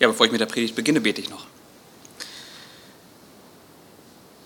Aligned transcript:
Ja, 0.00 0.06
bevor 0.06 0.26
ich 0.26 0.32
mit 0.32 0.40
der 0.40 0.46
Predigt 0.46 0.76
beginne, 0.76 1.00
bete 1.00 1.20
ich 1.20 1.28
noch. 1.28 1.46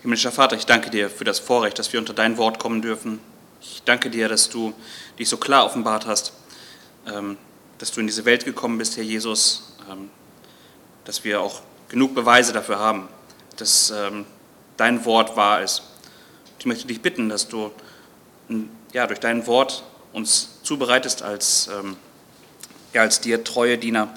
Himmlischer 0.01 0.33
Vater, 0.33 0.57
ich 0.57 0.65
danke 0.65 0.89
dir 0.89 1.11
für 1.11 1.25
das 1.25 1.39
Vorrecht, 1.39 1.79
dass 1.79 1.93
wir 1.93 2.01
unter 2.01 2.15
dein 2.15 2.39
Wort 2.39 2.59
kommen 2.59 2.81
dürfen. 2.81 3.21
Ich 3.61 3.83
danke 3.85 4.09
dir, 4.09 4.31
dass 4.31 4.49
du 4.49 4.73
dich 5.19 5.29
so 5.29 5.37
klar 5.37 5.67
offenbart 5.67 6.07
hast, 6.07 6.33
ähm, 7.07 7.37
dass 7.77 7.93
du 7.93 8.01
in 8.01 8.07
diese 8.07 8.25
Welt 8.25 8.47
gekommen 8.47 8.79
bist, 8.79 8.97
Herr 8.97 9.05
Jesus, 9.05 9.77
ähm, 9.91 10.09
dass 11.05 11.23
wir 11.23 11.43
auch 11.43 11.61
genug 11.89 12.15
Beweise 12.15 12.55
dafür 12.55 12.79
haben, 12.79 13.09
dass 13.59 13.91
ähm, 13.91 14.25
dein 14.79 15.05
Wort 15.05 15.37
wahr 15.37 15.61
ist. 15.61 15.83
Ich 16.59 16.65
möchte 16.65 16.87
dich 16.87 17.03
bitten, 17.03 17.29
dass 17.29 17.47
du 17.47 17.71
ja, 18.93 19.07
durch 19.07 19.21
dein 19.21 19.47
Wort 19.47 19.85
uns 20.13 20.61
zubereitest 20.63 21.23
als, 21.23 21.71
ja, 22.93 23.01
als 23.03 23.21
dir 23.21 23.43
treue 23.45 23.79
Diener 23.79 24.13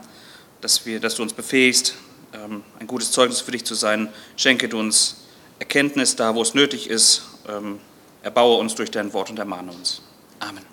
dass, 0.65 0.83
wir, 0.87 0.99
dass 0.99 1.13
du 1.13 1.21
uns 1.21 1.33
befähigst, 1.33 1.93
ähm, 2.33 2.63
ein 2.79 2.87
gutes 2.87 3.11
Zeugnis 3.11 3.39
für 3.39 3.51
dich 3.51 3.63
zu 3.65 3.75
sein. 3.75 4.11
Schenke 4.35 4.67
du 4.67 4.79
uns 4.79 5.17
Erkenntnis 5.59 6.15
da, 6.15 6.33
wo 6.33 6.41
es 6.41 6.55
nötig 6.55 6.89
ist. 6.89 7.21
Ähm, 7.47 7.79
erbaue 8.23 8.57
uns 8.57 8.73
durch 8.73 8.89
dein 8.89 9.13
Wort 9.13 9.29
und 9.29 9.37
ermahne 9.37 9.71
uns. 9.71 10.01
Amen. 10.39 10.65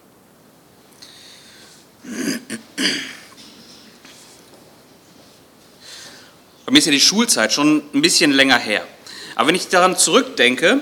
Bei 6.65 6.73
mir 6.73 6.79
ist 6.79 6.87
ja 6.87 6.93
die 6.93 6.99
Schulzeit 6.99 7.53
schon 7.53 7.83
ein 7.93 8.01
bisschen 8.01 8.33
länger 8.33 8.57
her. 8.57 8.87
Aber 9.35 9.49
wenn 9.49 9.55
ich 9.57 9.69
daran 9.69 9.99
zurückdenke, 9.99 10.81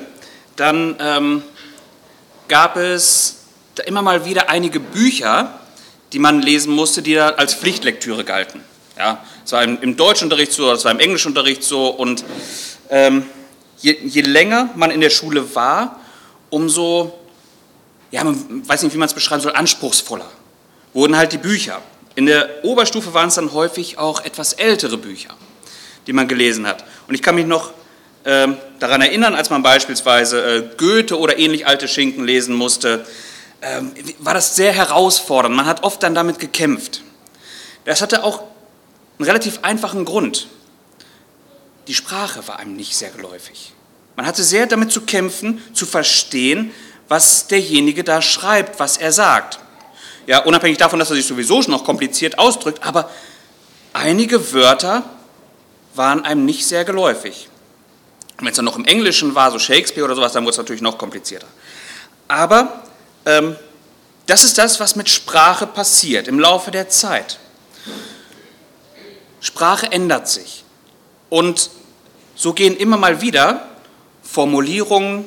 dann 0.54 0.94
ähm, 1.00 1.42
gab 2.46 2.76
es 2.76 3.38
da 3.74 3.82
immer 3.82 4.02
mal 4.02 4.24
wieder 4.24 4.48
einige 4.48 4.78
Bücher, 4.78 5.58
die 6.12 6.20
man 6.20 6.40
lesen 6.42 6.72
musste, 6.72 7.02
die 7.02 7.14
da 7.14 7.30
als 7.30 7.54
Pflichtlektüre 7.54 8.22
galten. 8.22 8.69
Ja, 9.00 9.18
es 9.46 9.52
war 9.52 9.64
im, 9.64 9.80
im 9.80 9.96
Deutschunterricht 9.96 10.52
so, 10.52 10.70
es 10.72 10.84
war 10.84 10.92
im 10.92 10.98
Englischunterricht 10.98 11.62
so 11.62 11.88
und 11.88 12.22
ähm, 12.90 13.24
je, 13.78 13.96
je, 14.04 14.20
länger 14.20 14.68
man 14.74 14.90
in 14.90 15.00
der 15.00 15.08
Schule 15.08 15.54
war, 15.54 15.98
umso, 16.50 17.18
ja, 18.10 18.22
man 18.22 18.68
weiß 18.68 18.82
nicht, 18.82 18.92
wie 18.92 18.98
man 18.98 19.08
es 19.08 19.14
beschreiben 19.14 19.40
soll, 19.40 19.52
anspruchsvoller 19.52 20.26
wurden 20.92 21.16
halt 21.16 21.32
die 21.32 21.38
Bücher. 21.38 21.80
In 22.14 22.26
der 22.26 22.62
Oberstufe 22.62 23.14
waren 23.14 23.28
es 23.28 23.36
dann 23.36 23.54
häufig 23.54 23.96
auch 23.96 24.22
etwas 24.22 24.52
ältere 24.52 24.98
Bücher, 24.98 25.30
die 26.06 26.12
man 26.12 26.28
gelesen 26.28 26.66
hat. 26.66 26.84
Und 27.08 27.14
ich 27.14 27.22
kann 27.22 27.36
mich 27.36 27.46
noch 27.46 27.70
äh, 28.24 28.48
daran 28.80 29.00
erinnern, 29.00 29.34
als 29.34 29.48
man 29.48 29.62
beispielsweise 29.62 30.56
äh, 30.56 30.76
Goethe 30.76 31.18
oder 31.18 31.38
ähnlich 31.38 31.66
alte 31.66 31.88
Schinken 31.88 32.26
lesen 32.26 32.54
musste, 32.54 33.06
äh, 33.62 33.80
war 34.18 34.34
das 34.34 34.56
sehr 34.56 34.74
herausfordernd. 34.74 35.56
Man 35.56 35.64
hat 35.64 35.84
oft 35.84 36.02
dann 36.02 36.14
damit 36.14 36.38
gekämpft. 36.38 37.00
Das 37.86 38.02
hatte 38.02 38.24
auch 38.24 38.49
einen 39.20 39.26
relativ 39.26 39.58
einfachen 39.60 40.06
Grund. 40.06 40.48
Die 41.88 41.94
Sprache 41.94 42.46
war 42.48 42.58
einem 42.58 42.74
nicht 42.74 42.96
sehr 42.96 43.10
geläufig. 43.10 43.74
Man 44.16 44.24
hatte 44.24 44.42
sehr 44.42 44.66
damit 44.66 44.90
zu 44.90 45.02
kämpfen, 45.02 45.62
zu 45.74 45.84
verstehen, 45.84 46.72
was 47.06 47.46
derjenige 47.46 48.02
da 48.02 48.22
schreibt, 48.22 48.80
was 48.80 48.96
er 48.96 49.12
sagt. 49.12 49.58
Ja, 50.26 50.38
unabhängig 50.44 50.78
davon, 50.78 50.98
dass 50.98 51.10
er 51.10 51.16
sich 51.16 51.26
sowieso 51.26 51.60
schon 51.60 51.72
noch 51.72 51.84
kompliziert 51.84 52.38
ausdrückt, 52.38 52.82
aber 52.82 53.10
einige 53.92 54.54
Wörter 54.54 55.04
waren 55.94 56.24
einem 56.24 56.46
nicht 56.46 56.66
sehr 56.66 56.86
geläufig. 56.86 57.48
Wenn 58.38 58.48
es 58.48 58.56
dann 58.56 58.64
noch 58.64 58.76
im 58.76 58.86
Englischen 58.86 59.34
war, 59.34 59.50
so 59.50 59.58
Shakespeare 59.58 60.06
oder 60.06 60.14
sowas, 60.14 60.32
dann 60.32 60.44
wurde 60.44 60.52
es 60.52 60.58
natürlich 60.58 60.82
noch 60.82 60.96
komplizierter. 60.96 61.48
Aber 62.26 62.84
ähm, 63.26 63.56
das 64.26 64.44
ist 64.44 64.56
das, 64.56 64.80
was 64.80 64.96
mit 64.96 65.10
Sprache 65.10 65.66
passiert 65.66 66.26
im 66.26 66.38
Laufe 66.38 66.70
der 66.70 66.88
Zeit. 66.88 67.38
Sprache 69.40 69.90
ändert 69.90 70.28
sich. 70.28 70.64
Und 71.30 71.70
so 72.34 72.52
gehen 72.52 72.76
immer 72.76 72.96
mal 72.96 73.20
wieder 73.20 73.68
Formulierungen, 74.22 75.24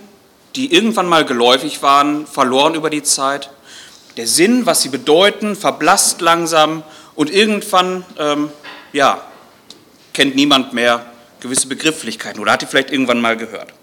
die 0.56 0.74
irgendwann 0.74 1.08
mal 1.08 1.26
geläufig 1.26 1.82
waren, 1.82 2.28
verloren 2.28 2.76
über 2.76 2.90
die 2.90 3.04
Zeit. 3.04 3.50
Der 4.18 4.28
Sinn, 4.28 4.66
was 4.66 4.84
sie 4.84 4.90
bedeuten, 4.90 5.56
verblasst 5.56 6.22
langsam 6.22 6.84
und 7.16 7.32
irgendwann, 7.32 8.06
ähm, 8.20 8.50
ja, 8.92 9.22
kennt 10.14 10.36
niemand 10.36 10.74
mehr 10.74 11.06
gewisse 11.40 11.68
Begrifflichkeiten 11.68 12.40
oder 12.40 12.54
hat 12.54 12.62
die 12.62 12.68
vielleicht 12.68 12.92
irgendwann 12.92 13.20
mal 13.20 13.36
gehört. 13.36 13.74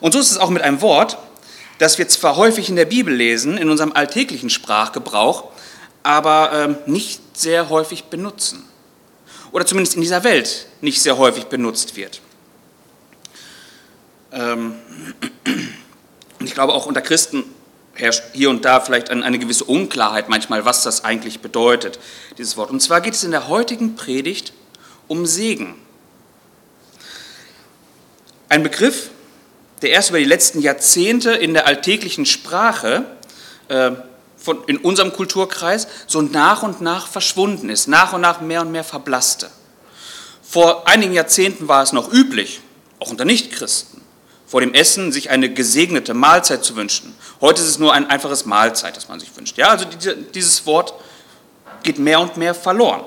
Und 0.00 0.12
so 0.12 0.20
ist 0.20 0.30
es 0.30 0.38
auch 0.38 0.50
mit 0.50 0.62
einem 0.62 0.80
Wort, 0.80 1.18
das 1.78 1.98
wir 1.98 2.08
zwar 2.08 2.36
häufig 2.36 2.68
in 2.68 2.76
der 2.76 2.84
Bibel 2.84 3.12
lesen, 3.12 3.58
in 3.58 3.68
unserem 3.68 3.92
alltäglichen 3.92 4.50
Sprachgebrauch, 4.50 5.50
aber 6.04 6.52
ähm, 6.52 6.76
nicht 6.86 7.20
sehr 7.36 7.68
häufig 7.68 8.04
benutzen 8.04 8.68
oder 9.54 9.64
zumindest 9.64 9.94
in 9.94 10.02
dieser 10.02 10.24
Welt 10.24 10.66
nicht 10.80 11.00
sehr 11.00 11.16
häufig 11.16 11.44
benutzt 11.44 11.94
wird. 11.94 12.20
Ähm, 14.32 14.74
ich 16.40 16.52
glaube, 16.54 16.74
auch 16.74 16.86
unter 16.86 17.00
Christen 17.00 17.44
herrscht 17.94 18.24
hier 18.32 18.50
und 18.50 18.64
da 18.64 18.80
vielleicht 18.80 19.10
eine 19.10 19.38
gewisse 19.38 19.62
Unklarheit 19.62 20.28
manchmal, 20.28 20.64
was 20.64 20.82
das 20.82 21.04
eigentlich 21.04 21.38
bedeutet, 21.38 22.00
dieses 22.36 22.56
Wort. 22.56 22.70
Und 22.70 22.80
zwar 22.80 23.00
geht 23.00 23.14
es 23.14 23.22
in 23.22 23.30
der 23.30 23.46
heutigen 23.46 23.94
Predigt 23.94 24.52
um 25.06 25.24
Segen. 25.24 25.76
Ein 28.48 28.64
Begriff, 28.64 29.10
der 29.82 29.90
erst 29.90 30.10
über 30.10 30.18
die 30.18 30.24
letzten 30.24 30.62
Jahrzehnte 30.62 31.30
in 31.30 31.54
der 31.54 31.68
alltäglichen 31.68 32.26
Sprache 32.26 33.04
äh, 33.68 33.92
von, 34.44 34.62
in 34.66 34.76
unserem 34.76 35.12
Kulturkreis 35.12 35.88
so 36.06 36.20
nach 36.20 36.62
und 36.62 36.80
nach 36.80 37.06
verschwunden 37.06 37.70
ist, 37.70 37.88
nach 37.88 38.12
und 38.12 38.20
nach 38.20 38.40
mehr 38.40 38.60
und 38.60 38.70
mehr 38.70 38.84
verblasste. 38.84 39.50
Vor 40.42 40.86
einigen 40.86 41.14
Jahrzehnten 41.14 41.66
war 41.66 41.82
es 41.82 41.92
noch 41.92 42.12
üblich, 42.12 42.60
auch 43.00 43.10
unter 43.10 43.24
Nichtchristen, 43.24 44.02
vor 44.46 44.60
dem 44.60 44.74
Essen 44.74 45.10
sich 45.12 45.30
eine 45.30 45.52
gesegnete 45.52 46.12
Mahlzeit 46.12 46.62
zu 46.62 46.76
wünschen. 46.76 47.14
Heute 47.40 47.62
ist 47.62 47.68
es 47.68 47.78
nur 47.78 47.94
ein 47.94 48.08
einfaches 48.10 48.44
Mahlzeit, 48.44 48.96
das 48.96 49.08
man 49.08 49.18
sich 49.18 49.34
wünscht. 49.34 49.56
Ja, 49.56 49.68
also 49.68 49.86
dieses 50.34 50.66
Wort 50.66 50.94
geht 51.82 51.98
mehr 51.98 52.20
und 52.20 52.36
mehr 52.36 52.54
verloren. 52.54 53.02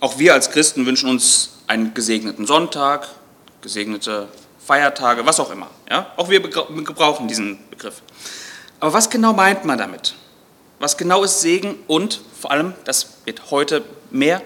Auch 0.00 0.18
wir 0.18 0.32
als 0.32 0.50
Christen 0.50 0.86
wünschen 0.86 1.10
uns 1.10 1.50
einen 1.66 1.92
gesegneten 1.92 2.46
Sonntag, 2.46 3.08
gesegnete 3.60 4.28
Feiertage, 4.68 5.24
was 5.24 5.40
auch 5.40 5.50
immer. 5.50 5.70
Ja? 5.88 6.12
Auch 6.18 6.28
wir 6.28 6.40
gebrauchen 6.40 7.26
diesen 7.26 7.58
Begriff. 7.70 8.02
Aber 8.80 8.92
was 8.92 9.08
genau 9.08 9.32
meint 9.32 9.64
man 9.64 9.78
damit? 9.78 10.14
Was 10.78 10.98
genau 10.98 11.24
ist 11.24 11.40
Segen 11.40 11.76
und 11.86 12.20
vor 12.38 12.50
allem, 12.50 12.74
das 12.84 13.14
wird 13.24 13.50
heute 13.50 13.82
mehr 14.10 14.42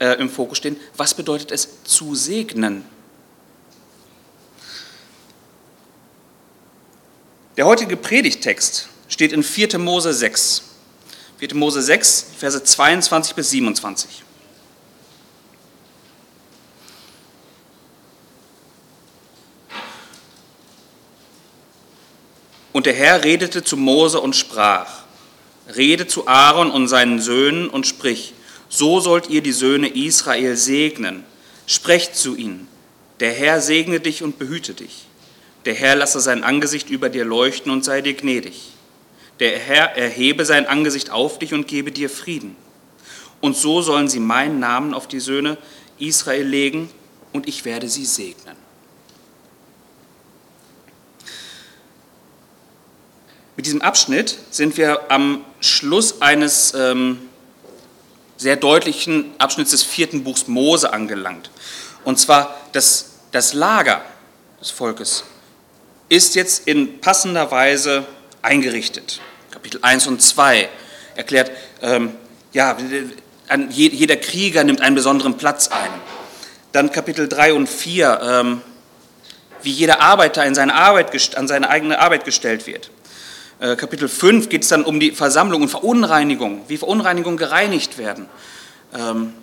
äh, 0.00 0.14
im 0.14 0.30
Fokus 0.30 0.56
stehen, 0.56 0.80
was 0.96 1.12
bedeutet 1.12 1.52
es 1.52 1.84
zu 1.84 2.14
segnen? 2.14 2.86
Der 7.58 7.66
heutige 7.66 7.98
Predigtext 7.98 8.88
steht 9.08 9.32
in 9.32 9.42
4. 9.42 9.78
Mose 9.78 10.14
6. 10.14 10.62
4. 11.40 11.54
Mose 11.54 11.82
6, 11.82 12.24
Verse 12.38 12.64
22 12.64 13.34
bis 13.34 13.50
27. 13.50 14.24
Und 22.78 22.86
der 22.86 22.94
Herr 22.94 23.24
redete 23.24 23.64
zu 23.64 23.76
Mose 23.76 24.20
und 24.20 24.36
sprach, 24.36 25.02
Rede 25.74 26.06
zu 26.06 26.28
Aaron 26.28 26.70
und 26.70 26.86
seinen 26.86 27.20
Söhnen 27.20 27.68
und 27.68 27.88
sprich, 27.88 28.34
so 28.68 29.00
sollt 29.00 29.28
ihr 29.28 29.42
die 29.42 29.50
Söhne 29.50 29.88
Israel 29.88 30.56
segnen. 30.56 31.24
Sprecht 31.66 32.14
zu 32.14 32.36
ihnen, 32.36 32.68
der 33.18 33.32
Herr 33.32 33.60
segne 33.60 33.98
dich 33.98 34.22
und 34.22 34.38
behüte 34.38 34.74
dich. 34.74 35.06
Der 35.64 35.74
Herr 35.74 35.96
lasse 35.96 36.20
sein 36.20 36.44
Angesicht 36.44 36.88
über 36.88 37.08
dir 37.08 37.24
leuchten 37.24 37.72
und 37.72 37.84
sei 37.84 38.00
dir 38.00 38.14
gnädig. 38.14 38.70
Der 39.40 39.58
Herr 39.58 39.96
erhebe 39.96 40.44
sein 40.44 40.64
Angesicht 40.68 41.10
auf 41.10 41.40
dich 41.40 41.52
und 41.52 41.66
gebe 41.66 41.90
dir 41.90 42.08
Frieden. 42.08 42.54
Und 43.40 43.56
so 43.56 43.82
sollen 43.82 44.06
sie 44.06 44.20
meinen 44.20 44.60
Namen 44.60 44.94
auf 44.94 45.08
die 45.08 45.18
Söhne 45.18 45.58
Israel 45.98 46.46
legen 46.46 46.90
und 47.32 47.48
ich 47.48 47.64
werde 47.64 47.88
sie 47.88 48.04
segnen. 48.04 48.67
Mit 53.58 53.66
diesem 53.66 53.82
Abschnitt 53.82 54.38
sind 54.52 54.76
wir 54.76 55.10
am 55.10 55.44
Schluss 55.58 56.22
eines 56.22 56.74
ähm, 56.74 57.18
sehr 58.36 58.54
deutlichen 58.54 59.32
Abschnitts 59.38 59.72
des 59.72 59.82
vierten 59.82 60.22
Buchs 60.22 60.46
Mose 60.46 60.92
angelangt. 60.92 61.50
Und 62.04 62.20
zwar 62.20 62.54
das, 62.70 63.16
das 63.32 63.54
Lager 63.54 64.00
des 64.60 64.70
Volkes 64.70 65.24
ist 66.08 66.36
jetzt 66.36 66.68
in 66.68 67.00
passender 67.00 67.50
Weise 67.50 68.06
eingerichtet. 68.42 69.20
Kapitel 69.50 69.80
1 69.82 70.06
und 70.06 70.22
2 70.22 70.68
erklärt, 71.16 71.50
ähm, 71.82 72.12
ja, 72.52 72.76
jeder 73.70 74.18
Krieger 74.18 74.62
nimmt 74.62 74.82
einen 74.82 74.94
besonderen 74.94 75.36
Platz 75.36 75.66
ein. 75.66 75.90
Dann 76.70 76.92
Kapitel 76.92 77.28
3 77.28 77.54
und 77.54 77.68
4, 77.68 78.20
ähm, 78.22 78.62
wie 79.62 79.72
jeder 79.72 80.00
Arbeiter 80.00 80.46
in 80.46 80.54
seine 80.54 80.76
Arbeit, 80.76 81.36
an 81.36 81.48
seine 81.48 81.68
eigene 81.68 81.98
Arbeit 81.98 82.24
gestellt 82.24 82.68
wird. 82.68 82.92
Äh, 83.60 83.74
Kapitel 83.76 84.08
5 84.08 84.48
geht 84.48 84.62
es 84.62 84.68
dann 84.68 84.84
um 84.84 85.00
die 85.00 85.10
Versammlung 85.10 85.62
und 85.62 85.68
Verunreinigung, 85.68 86.62
wie 86.68 86.76
Verunreinigungen 86.76 87.36
gereinigt 87.36 87.98
werden. 87.98 88.26
Ähm, 88.94 89.34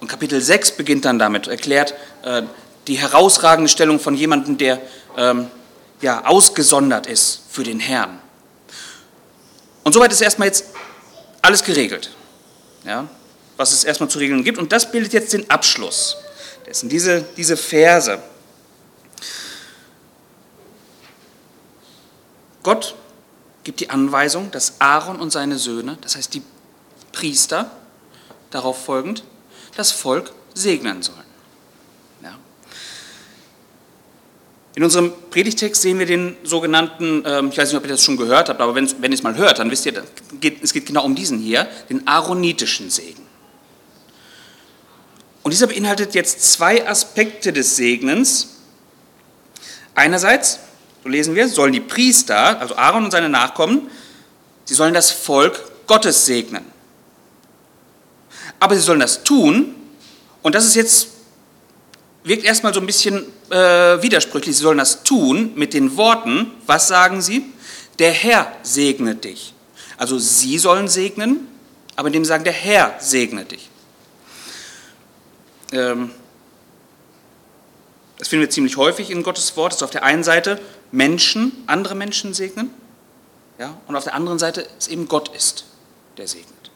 und 0.00 0.08
Kapitel 0.08 0.40
6 0.40 0.72
beginnt 0.72 1.04
dann 1.04 1.18
damit, 1.18 1.48
erklärt 1.48 1.94
äh, 2.22 2.42
die 2.86 2.94
herausragende 2.94 3.68
Stellung 3.68 3.98
von 3.98 4.14
jemandem, 4.14 4.58
der 4.58 4.80
ähm, 5.16 5.48
ja, 6.00 6.24
ausgesondert 6.24 7.06
ist 7.06 7.42
für 7.50 7.64
den 7.64 7.80
Herrn. 7.80 8.20
Und 9.82 9.92
soweit 9.92 10.12
ist 10.12 10.20
erstmal 10.20 10.48
jetzt 10.48 10.66
alles 11.42 11.64
geregelt, 11.64 12.10
ja, 12.84 13.08
was 13.56 13.72
es 13.72 13.82
erstmal 13.82 14.08
zu 14.08 14.18
regeln 14.18 14.44
gibt. 14.44 14.58
Und 14.58 14.70
das 14.70 14.92
bildet 14.92 15.12
jetzt 15.12 15.32
den 15.32 15.50
Abschluss 15.50 16.16
dessen, 16.66 16.88
diese, 16.88 17.24
diese 17.36 17.56
Verse. 17.56 18.20
Gott 22.62 22.94
gibt 23.68 23.80
die 23.80 23.90
Anweisung, 23.90 24.50
dass 24.50 24.80
Aaron 24.80 25.20
und 25.20 25.30
seine 25.30 25.58
Söhne, 25.58 25.98
das 26.00 26.16
heißt 26.16 26.32
die 26.32 26.40
Priester, 27.12 27.70
darauf 28.50 28.82
folgend, 28.82 29.24
das 29.76 29.92
Volk 29.92 30.32
segnen 30.54 31.02
sollen. 31.02 31.18
Ja. 32.22 32.38
In 34.74 34.84
unserem 34.84 35.12
Predigtext 35.28 35.82
sehen 35.82 35.98
wir 35.98 36.06
den 36.06 36.38
sogenannten, 36.44 37.22
ähm, 37.26 37.50
ich 37.50 37.58
weiß 37.58 37.68
nicht, 37.68 37.76
ob 37.76 37.84
ihr 37.84 37.90
das 37.90 38.02
schon 38.02 38.16
gehört 38.16 38.48
habt, 38.48 38.58
aber 38.58 38.74
wenn, 38.74 38.90
wenn 39.02 39.12
ihr 39.12 39.18
es 39.18 39.22
mal 39.22 39.36
hört, 39.36 39.58
dann 39.58 39.70
wisst 39.70 39.84
ihr, 39.84 40.02
es 40.62 40.72
geht 40.72 40.86
genau 40.86 41.04
um 41.04 41.14
diesen 41.14 41.38
hier, 41.38 41.68
den 41.90 42.06
aaronitischen 42.08 42.88
Segen. 42.88 43.20
Und 45.42 45.50
dieser 45.50 45.66
beinhaltet 45.66 46.14
jetzt 46.14 46.54
zwei 46.54 46.88
Aspekte 46.88 47.52
des 47.52 47.76
Segnens. 47.76 48.48
Einerseits, 49.94 50.58
lesen 51.08 51.34
wir, 51.34 51.48
sollen 51.48 51.72
die 51.72 51.80
Priester, 51.80 52.60
also 52.60 52.76
Aaron 52.76 53.04
und 53.04 53.10
seine 53.10 53.28
Nachkommen, 53.28 53.90
sie 54.64 54.74
sollen 54.74 54.94
das 54.94 55.10
Volk 55.10 55.60
Gottes 55.86 56.26
segnen. 56.26 56.64
Aber 58.60 58.74
sie 58.74 58.82
sollen 58.82 59.00
das 59.00 59.24
tun, 59.24 59.74
und 60.42 60.54
das 60.54 60.64
ist 60.64 60.74
jetzt, 60.74 61.08
wirkt 62.24 62.44
erstmal 62.44 62.74
so 62.74 62.80
ein 62.80 62.86
bisschen 62.86 63.26
äh, 63.50 63.56
widersprüchlich, 64.02 64.56
sie 64.56 64.62
sollen 64.62 64.78
das 64.78 65.02
tun 65.02 65.52
mit 65.54 65.74
den 65.74 65.96
Worten, 65.96 66.50
was 66.66 66.88
sagen 66.88 67.20
sie? 67.20 67.46
Der 67.98 68.12
Herr 68.12 68.52
segne 68.62 69.14
dich. 69.14 69.54
Also 69.96 70.18
sie 70.18 70.58
sollen 70.58 70.88
segnen, 70.88 71.48
aber 71.96 72.08
indem 72.08 72.24
sie 72.24 72.28
sagen, 72.28 72.44
der 72.44 72.52
Herr 72.52 72.94
segne 73.00 73.44
dich. 73.44 73.68
Ähm, 75.72 76.10
das 78.18 78.28
finden 78.28 78.42
wir 78.42 78.50
ziemlich 78.50 78.76
häufig 78.76 79.10
in 79.10 79.22
Gottes 79.22 79.56
Wort, 79.56 79.72
dass 79.72 79.82
auf 79.82 79.90
der 79.90 80.02
einen 80.02 80.24
Seite 80.24 80.60
Menschen 80.90 81.64
andere 81.66 81.94
Menschen 81.94 82.34
segnen 82.34 82.70
ja, 83.58 83.76
und 83.86 83.96
auf 83.96 84.04
der 84.04 84.14
anderen 84.14 84.38
Seite 84.38 84.66
es 84.78 84.88
eben 84.88 85.08
Gott 85.08 85.34
ist, 85.34 85.64
der 86.16 86.28
segnet. 86.28 86.70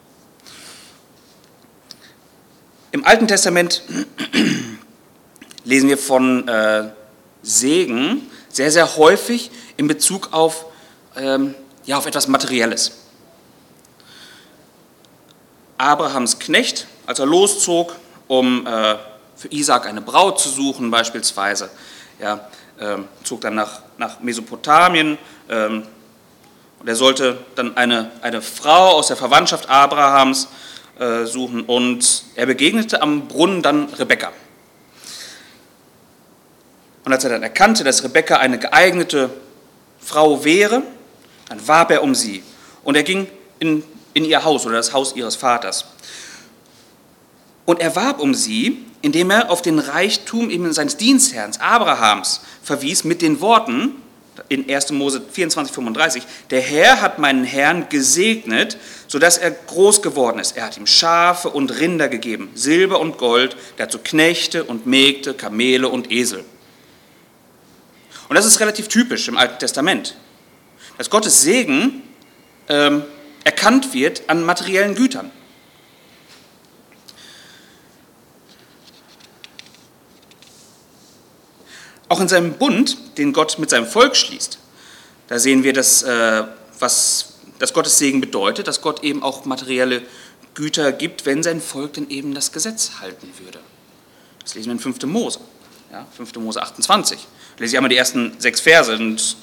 Im 2.91 3.05
Alten 3.05 3.27
Testament 3.27 3.81
lesen 5.63 5.89
wir 5.89 5.97
von 5.97 6.47
äh, 6.47 6.89
Segen 7.41 8.29
sehr, 8.49 8.71
sehr 8.71 8.97
häufig 8.97 9.49
in 9.77 9.87
Bezug 9.87 10.31
auf, 10.31 10.65
ähm, 11.15 11.55
ja, 11.85 11.97
auf 11.97 12.05
etwas 12.05 12.27
Materielles. 12.27 12.91
Abrahams 15.77 16.37
Knecht, 16.37 16.87
als 17.07 17.19
er 17.19 17.25
loszog, 17.25 17.95
um 18.27 18.67
äh, 18.67 18.95
für 19.35 19.47
Isaac 19.49 19.87
eine 19.87 20.01
Braut 20.01 20.39
zu 20.39 20.49
suchen 20.49 20.91
beispielsweise, 20.91 21.69
ja, 22.19 22.47
zog 23.23 23.41
dann 23.41 23.55
nach, 23.55 23.81
nach 23.97 24.19
Mesopotamien 24.19 25.17
ähm, 25.49 25.83
und 26.79 26.87
er 26.87 26.95
sollte 26.95 27.37
dann 27.55 27.77
eine, 27.77 28.11
eine 28.21 28.41
Frau 28.41 28.91
aus 28.91 29.07
der 29.07 29.15
Verwandtschaft 29.15 29.69
Abrahams 29.69 30.49
äh, 30.99 31.25
suchen 31.25 31.61
und 31.61 32.23
er 32.35 32.45
begegnete 32.45 33.01
am 33.01 33.27
Brunnen 33.27 33.61
dann 33.61 33.89
Rebekka. 33.89 34.31
Und 37.05 37.11
als 37.11 37.23
er 37.23 37.31
dann 37.31 37.43
erkannte, 37.43 37.83
dass 37.83 38.03
Rebekka 38.03 38.37
eine 38.37 38.59
geeignete 38.59 39.29
Frau 39.99 40.43
wäre, 40.43 40.83
dann 41.49 41.67
warb 41.67 41.91
er 41.91 42.03
um 42.03 42.15
sie 42.15 42.43
und 42.83 42.95
er 42.95 43.03
ging 43.03 43.27
in, 43.59 43.83
in 44.13 44.25
ihr 44.25 44.43
Haus 44.43 44.65
oder 44.65 44.75
das 44.75 44.93
Haus 44.93 45.15
ihres 45.15 45.35
Vaters. 45.35 45.85
Und 47.65 47.79
er 47.79 47.95
warb 47.95 48.19
um 48.19 48.33
sie, 48.33 48.85
indem 49.03 49.29
er 49.29 49.51
auf 49.51 49.61
den 49.61 49.77
Reichtum 49.79 50.49
eben 50.49 50.71
seines 50.73 50.97
Dienstherrn 50.97 51.51
Abrahams 51.59 52.41
verwies 52.63 53.03
mit 53.03 53.21
den 53.21 53.41
Worten, 53.41 53.91
in 54.49 54.67
1. 54.67 54.91
Mose 54.93 55.21
24, 55.31 55.75
35, 55.75 56.23
der 56.49 56.61
Herr 56.61 57.01
hat 57.01 57.19
meinen 57.19 57.43
Herrn 57.43 57.87
gesegnet, 57.89 58.77
sodass 59.07 59.37
er 59.37 59.51
groß 59.51 60.01
geworden 60.01 60.39
ist. 60.39 60.57
Er 60.57 60.65
hat 60.65 60.77
ihm 60.77 60.87
Schafe 60.87 61.49
und 61.49 61.79
Rinder 61.79 62.07
gegeben, 62.07 62.49
Silber 62.55 62.99
und 62.99 63.19
Gold, 63.19 63.55
dazu 63.77 63.99
Knechte 63.99 64.63
und 64.63 64.87
Mägde, 64.87 65.35
Kamele 65.35 65.87
und 65.89 66.11
Esel. 66.11 66.43
Und 68.29 68.35
das 68.35 68.45
ist 68.45 68.59
relativ 68.59 68.87
typisch 68.87 69.27
im 69.27 69.37
Alten 69.37 69.59
Testament, 69.59 70.15
dass 70.97 71.09
Gottes 71.09 71.41
Segen 71.43 72.01
ähm, 72.69 73.03
erkannt 73.43 73.93
wird 73.93 74.23
an 74.27 74.43
materiellen 74.43 74.95
Gütern. 74.95 75.29
Auch 82.09 82.19
in 82.19 82.27
seinem 82.27 82.53
Bund, 82.53 82.97
den 83.17 83.33
Gott 83.33 83.57
mit 83.59 83.69
seinem 83.69 83.87
Volk 83.87 84.15
schließt, 84.15 84.59
da 85.27 85.39
sehen 85.39 85.63
wir, 85.63 85.73
dass, 85.73 86.03
äh, 86.03 86.43
was, 86.79 87.33
dass 87.59 87.73
Gottes 87.73 87.97
Segen 87.97 88.21
bedeutet, 88.21 88.67
dass 88.67 88.81
Gott 88.81 89.03
eben 89.03 89.23
auch 89.23 89.45
materielle 89.45 90.03
Güter 90.53 90.91
gibt, 90.91 91.25
wenn 91.25 91.41
sein 91.43 91.61
Volk 91.61 91.93
denn 91.93 92.09
eben 92.09 92.35
das 92.35 92.51
Gesetz 92.51 92.91
halten 93.01 93.29
würde. 93.43 93.59
Das 94.43 94.55
lesen 94.55 94.67
wir 94.67 94.73
in 94.73 94.79
5. 94.79 95.03
Mose, 95.03 95.39
ja, 95.91 96.05
5. 96.15 96.35
Mose 96.35 96.61
28. 96.61 97.17
Da 97.17 97.61
lese 97.61 97.73
ich 97.73 97.77
einmal 97.77 97.89
die 97.89 97.97
ersten 97.97 98.35
sechs 98.39 98.59
Verse 98.59 98.93
und 98.93 99.37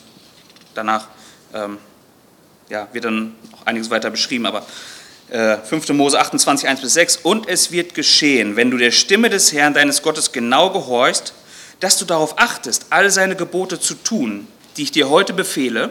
danach 0.74 1.08
ähm, 1.54 1.78
ja, 2.68 2.88
wird 2.92 3.04
dann 3.04 3.34
noch 3.50 3.66
einiges 3.66 3.90
weiter 3.90 4.10
beschrieben, 4.10 4.46
aber 4.46 4.64
äh, 5.30 5.56
5. 5.58 5.88
Mose 5.90 6.20
28, 6.20 6.68
1 6.68 6.80
bis 6.80 6.94
6. 6.94 7.16
Und 7.18 7.48
es 7.48 7.72
wird 7.72 7.94
geschehen, 7.94 8.56
wenn 8.56 8.70
du 8.70 8.76
der 8.76 8.90
Stimme 8.90 9.30
des 9.30 9.52
Herrn 9.52 9.74
deines 9.74 10.02
Gottes 10.02 10.32
genau 10.32 10.70
gehorchst 10.70 11.32
dass 11.80 11.96
du 11.98 12.04
darauf 12.04 12.38
achtest, 12.38 12.86
all 12.90 13.10
seine 13.10 13.36
Gebote 13.36 13.80
zu 13.80 13.94
tun, 13.94 14.46
die 14.76 14.82
ich 14.84 14.92
dir 14.92 15.08
heute 15.08 15.32
befehle, 15.32 15.90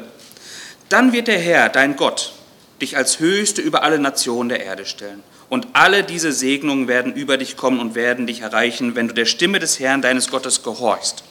dann 0.88 1.14
wird 1.14 1.28
der 1.28 1.40
Herr, 1.40 1.70
dein 1.70 1.96
Gott, 1.96 2.34
dich 2.82 2.98
als 2.98 3.20
Höchste 3.20 3.62
über 3.62 3.84
alle 3.84 4.00
Nationen 4.00 4.50
der 4.50 4.64
Erde 4.64 4.86
stellen. 4.86 5.24
Und 5.50 5.68
alle 5.74 6.04
diese 6.04 6.32
Segnungen 6.32 6.88
werden 6.88 7.14
über 7.14 7.38
dich 7.38 7.58
kommen 7.58 7.80
und 7.80 7.96
werden 7.96 8.28
dich 8.28 8.42
erreichen, 8.42 8.96
wenn 8.96 9.08
du 9.08 9.14
der 9.14 9.26
Stimme 9.26 9.60
des 9.60 9.80
Herrn, 9.80 10.02
deines 10.02 10.30
Gottes, 10.30 10.64
gehorchst. 10.64 11.24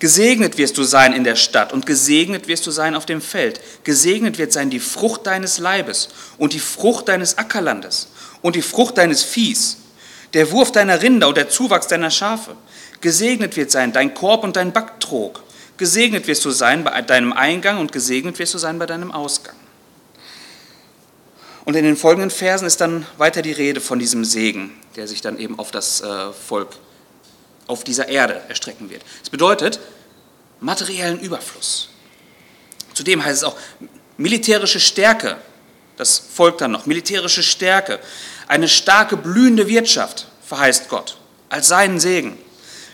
Gesegnet 0.00 0.58
wirst 0.58 0.78
du 0.78 0.84
sein 0.84 1.12
in 1.12 1.24
der 1.24 1.34
Stadt 1.34 1.72
und 1.72 1.86
gesegnet 1.86 2.46
wirst 2.46 2.66
du 2.66 2.70
sein 2.70 2.94
auf 2.94 3.06
dem 3.06 3.20
Feld. 3.20 3.60
Gesegnet 3.82 4.38
wird 4.38 4.52
sein 4.52 4.70
die 4.70 4.78
Frucht 4.80 5.26
deines 5.26 5.58
Leibes 5.58 6.08
und 6.36 6.52
die 6.52 6.60
Frucht 6.60 7.08
deines 7.08 7.38
Ackerlandes 7.38 8.08
und 8.40 8.54
die 8.54 8.62
Frucht 8.62 8.98
deines 8.98 9.24
Viehs, 9.24 9.78
der 10.34 10.52
Wurf 10.52 10.70
deiner 10.70 11.02
Rinder 11.02 11.28
und 11.28 11.36
der 11.36 11.48
Zuwachs 11.48 11.88
deiner 11.88 12.10
Schafe. 12.10 12.54
Gesegnet 13.00 13.56
wird 13.56 13.70
sein 13.70 13.92
dein 13.92 14.14
Korb 14.14 14.44
und 14.44 14.56
dein 14.56 14.72
Backtrog. 14.72 15.42
Gesegnet 15.76 16.26
wirst 16.26 16.44
du 16.44 16.50
sein 16.50 16.82
bei 16.82 17.00
deinem 17.02 17.32
Eingang 17.32 17.78
und 17.78 17.92
gesegnet 17.92 18.38
wirst 18.38 18.54
du 18.54 18.58
sein 18.58 18.78
bei 18.78 18.86
deinem 18.86 19.12
Ausgang. 19.12 19.54
Und 21.64 21.76
in 21.76 21.84
den 21.84 21.96
folgenden 21.96 22.30
Versen 22.30 22.66
ist 22.66 22.80
dann 22.80 23.06
weiter 23.18 23.42
die 23.42 23.52
Rede 23.52 23.80
von 23.80 23.98
diesem 23.98 24.24
Segen, 24.24 24.72
der 24.96 25.06
sich 25.06 25.20
dann 25.20 25.38
eben 25.38 25.58
auf 25.58 25.70
das 25.70 26.00
äh, 26.00 26.32
Volk 26.32 26.70
auf 27.66 27.84
dieser 27.84 28.08
Erde 28.08 28.40
erstrecken 28.48 28.90
wird. 28.90 29.02
Es 29.22 29.30
bedeutet 29.30 29.78
materiellen 30.60 31.20
Überfluss. 31.20 31.90
Zudem 32.94 33.24
heißt 33.24 33.36
es 33.36 33.44
auch 33.44 33.56
militärische 34.16 34.80
Stärke, 34.80 35.36
das 35.96 36.18
folgt 36.18 36.62
dann 36.62 36.72
noch, 36.72 36.86
militärische 36.86 37.42
Stärke, 37.42 38.00
eine 38.48 38.66
starke 38.66 39.16
blühende 39.16 39.68
Wirtschaft 39.68 40.26
verheißt 40.46 40.88
Gott 40.88 41.18
als 41.50 41.68
seinen 41.68 42.00
Segen 42.00 42.38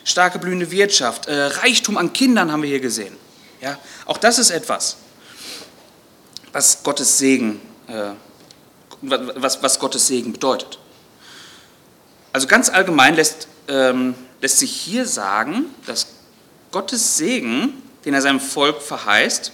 starke 0.04 0.38
blühende 0.38 0.70
Wirtschaft, 0.70 1.26
äh, 1.26 1.46
Reichtum 1.46 1.96
an 1.96 2.12
Kindern 2.12 2.52
haben 2.52 2.62
wir 2.62 2.68
hier 2.68 2.80
gesehen. 2.80 3.16
Ja, 3.60 3.78
auch 4.04 4.18
das 4.18 4.38
ist 4.38 4.50
etwas, 4.50 4.96
was 6.52 6.82
Gottes 6.82 7.18
Segen, 7.18 7.60
äh, 7.88 8.10
was, 9.00 9.62
was 9.62 9.78
Gottes 9.78 10.06
Segen 10.06 10.32
bedeutet. 10.32 10.78
Also 12.32 12.46
ganz 12.46 12.68
allgemein 12.68 13.14
lässt, 13.14 13.48
ähm, 13.68 14.14
lässt 14.40 14.58
sich 14.58 14.70
hier 14.72 15.06
sagen, 15.06 15.66
dass 15.86 16.08
Gottes 16.70 17.16
Segen, 17.16 17.82
den 18.04 18.12
er 18.12 18.20
seinem 18.20 18.40
Volk 18.40 18.82
verheißt, 18.82 19.52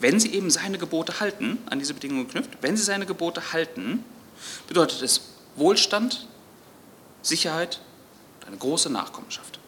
wenn 0.00 0.18
sie 0.18 0.34
eben 0.34 0.50
seine 0.50 0.78
Gebote 0.78 1.20
halten, 1.20 1.58
an 1.70 1.78
diese 1.78 1.94
Bedingungen 1.94 2.26
geknüpft, 2.26 2.50
wenn 2.60 2.76
sie 2.76 2.82
seine 2.82 3.06
Gebote 3.06 3.52
halten, 3.52 4.04
bedeutet 4.66 5.02
es 5.02 5.20
Wohlstand, 5.56 6.26
Sicherheit 7.22 7.80
und 8.40 8.48
eine 8.48 8.56
große 8.56 8.90
Nachkommenschaft. 8.90 9.60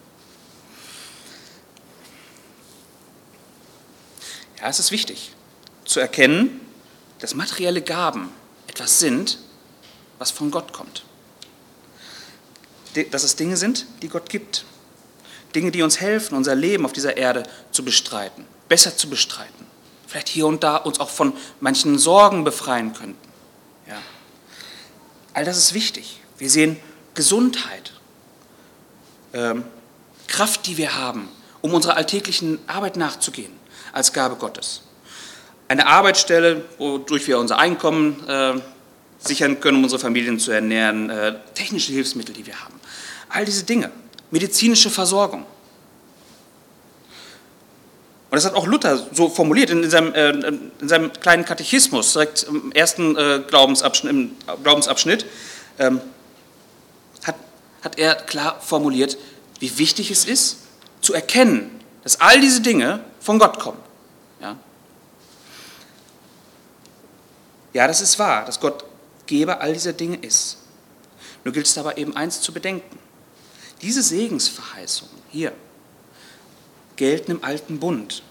Ja, 4.59 4.69
es 4.69 4.79
ist 4.79 4.91
wichtig, 4.91 5.33
zu 5.85 5.99
erkennen, 5.99 6.61
dass 7.19 7.35
materielle 7.35 7.81
Gaben 7.81 8.29
etwas 8.67 8.99
sind, 8.99 9.39
was 10.19 10.31
von 10.31 10.51
Gott 10.51 10.73
kommt. 10.73 11.03
Dass 13.11 13.23
es 13.23 13.35
Dinge 13.35 13.57
sind, 13.57 13.85
die 14.01 14.09
Gott 14.09 14.29
gibt. 14.29 14.65
Dinge, 15.53 15.71
die 15.71 15.81
uns 15.81 15.99
helfen, 15.99 16.35
unser 16.35 16.55
Leben 16.55 16.85
auf 16.85 16.93
dieser 16.93 17.17
Erde 17.17 17.43
zu 17.71 17.83
bestreiten, 17.83 18.45
besser 18.67 18.97
zu 18.97 19.09
bestreiten. 19.09 19.65
Vielleicht 20.07 20.29
hier 20.29 20.47
und 20.47 20.63
da 20.63 20.77
uns 20.77 20.99
auch 20.99 21.09
von 21.09 21.33
manchen 21.59 21.99
Sorgen 21.99 22.43
befreien 22.43 22.93
könnten. 22.93 23.27
Ja. 23.87 23.97
All 25.33 25.45
das 25.45 25.57
ist 25.57 25.73
wichtig. 25.73 26.21
Wir 26.37 26.49
sehen 26.49 26.79
Gesundheit, 27.13 27.93
ähm, 29.33 29.63
Kraft, 30.27 30.65
die 30.67 30.77
wir 30.77 30.95
haben, 30.95 31.29
um 31.61 31.73
unserer 31.73 31.97
alltäglichen 31.97 32.59
Arbeit 32.67 32.95
nachzugehen, 32.95 33.51
als 33.97 34.13
Gabe 34.13 34.35
Gottes. 34.35 34.81
Eine 35.67 35.87
Arbeitsstelle, 35.87 36.63
wodurch 36.77 37.27
wir 37.27 37.39
unser 37.39 37.57
Einkommen 37.57 38.23
äh, 38.27 38.53
sichern 39.17 39.59
können, 39.59 39.77
um 39.77 39.83
unsere 39.83 39.99
Familien 39.99 40.39
zu 40.39 40.51
ernähren, 40.51 41.09
äh, 41.09 41.35
technische 41.55 41.91
Hilfsmittel, 41.91 42.33
die 42.33 42.45
wir 42.45 42.61
haben. 42.63 42.79
All 43.29 43.43
diese 43.43 43.63
Dinge, 43.63 43.91
medizinische 44.31 44.89
Versorgung. 44.89 45.45
Und 48.29 48.35
das 48.35 48.45
hat 48.45 48.53
auch 48.53 48.67
Luther 48.67 49.07
so 49.13 49.29
formuliert 49.29 49.69
in 49.71 49.89
seinem, 49.89 50.13
äh, 50.13 50.29
in 50.29 50.87
seinem 50.87 51.11
kleinen 51.13 51.43
Katechismus, 51.43 52.13
direkt 52.13 52.43
im 52.43 52.71
ersten 52.73 53.17
äh, 53.17 53.41
Glaubensabschnitt, 53.47 54.11
im 54.11 54.35
Glaubensabschnitt 54.63 55.25
ähm, 55.79 56.01
hat, 57.23 57.35
hat 57.81 57.97
er 57.97 58.15
klar 58.15 58.61
formuliert, 58.61 59.17
wie 59.59 59.77
wichtig 59.79 60.11
es 60.11 60.25
ist, 60.25 60.57
zu 61.01 61.13
erkennen, 61.13 61.71
dass 62.03 62.21
all 62.21 62.39
diese 62.39 62.61
Dinge 62.61 62.99
von 63.19 63.39
Gott 63.39 63.59
kommen. 63.59 63.79
Ja, 64.41 64.55
ja 67.73 67.87
das 67.87 68.01
ist 68.01 68.19
wahr, 68.19 68.45
dass 68.45 68.59
Gott 68.59 68.85
Geber 69.25 69.61
all 69.61 69.73
dieser 69.73 69.93
Dinge 69.93 70.17
ist. 70.17 70.57
Nur 71.43 71.53
gilt 71.53 71.65
es 71.65 71.73
dabei 71.73 71.95
eben 71.95 72.15
eins 72.15 72.41
zu 72.41 72.53
bedenken. 72.53 72.97
Diese 73.81 74.01
Segensverheißungen 74.01 75.15
hier 75.29 75.53
gelten 76.95 77.31
im 77.31 77.43
alten 77.43 77.79
Bund 77.79 78.23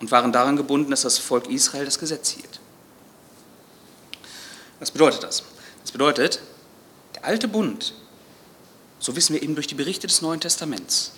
und 0.00 0.10
waren 0.10 0.32
daran 0.32 0.56
gebunden, 0.56 0.90
dass 0.90 1.02
das 1.02 1.18
Volk 1.18 1.48
Israel 1.48 1.84
das 1.84 1.98
Gesetz 1.98 2.30
hielt. 2.30 2.60
Was 4.80 4.90
bedeutet 4.90 5.22
das? 5.22 5.44
Das 5.82 5.92
bedeutet, 5.92 6.40
der 7.14 7.24
alte 7.24 7.48
Bund, 7.48 7.94
so 8.98 9.16
wissen 9.16 9.34
wir 9.34 9.42
eben 9.42 9.54
durch 9.54 9.66
die 9.66 9.74
Berichte 9.74 10.06
des 10.06 10.22
Neuen 10.22 10.40
Testaments, 10.40 11.12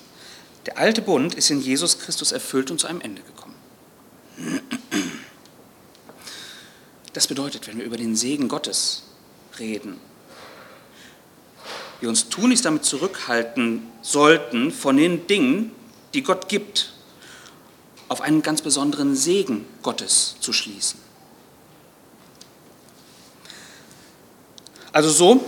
der 0.66 0.78
alte 0.78 1.02
Bund 1.02 1.34
ist 1.34 1.50
in 1.50 1.60
Jesus 1.60 1.98
Christus 1.98 2.32
erfüllt 2.32 2.70
und 2.70 2.78
zu 2.78 2.86
einem 2.86 3.00
Ende 3.00 3.22
gekommen. 3.22 3.54
Das 7.14 7.28
bedeutet, 7.28 7.66
wenn 7.68 7.78
wir 7.78 7.84
über 7.84 7.96
den 7.96 8.16
Segen 8.16 8.48
Gottes 8.48 9.04
reden, 9.58 9.98
wir 12.00 12.08
uns 12.08 12.28
tunlichst 12.28 12.64
damit 12.64 12.84
zurückhalten 12.84 13.88
sollten, 14.02 14.72
von 14.72 14.96
den 14.96 15.26
Dingen, 15.26 15.72
die 16.12 16.22
Gott 16.22 16.48
gibt, 16.48 16.92
auf 18.08 18.20
einen 18.20 18.42
ganz 18.42 18.62
besonderen 18.62 19.14
Segen 19.16 19.64
Gottes 19.82 20.36
zu 20.40 20.52
schließen. 20.52 20.98
Also 24.92 25.10
so, 25.10 25.44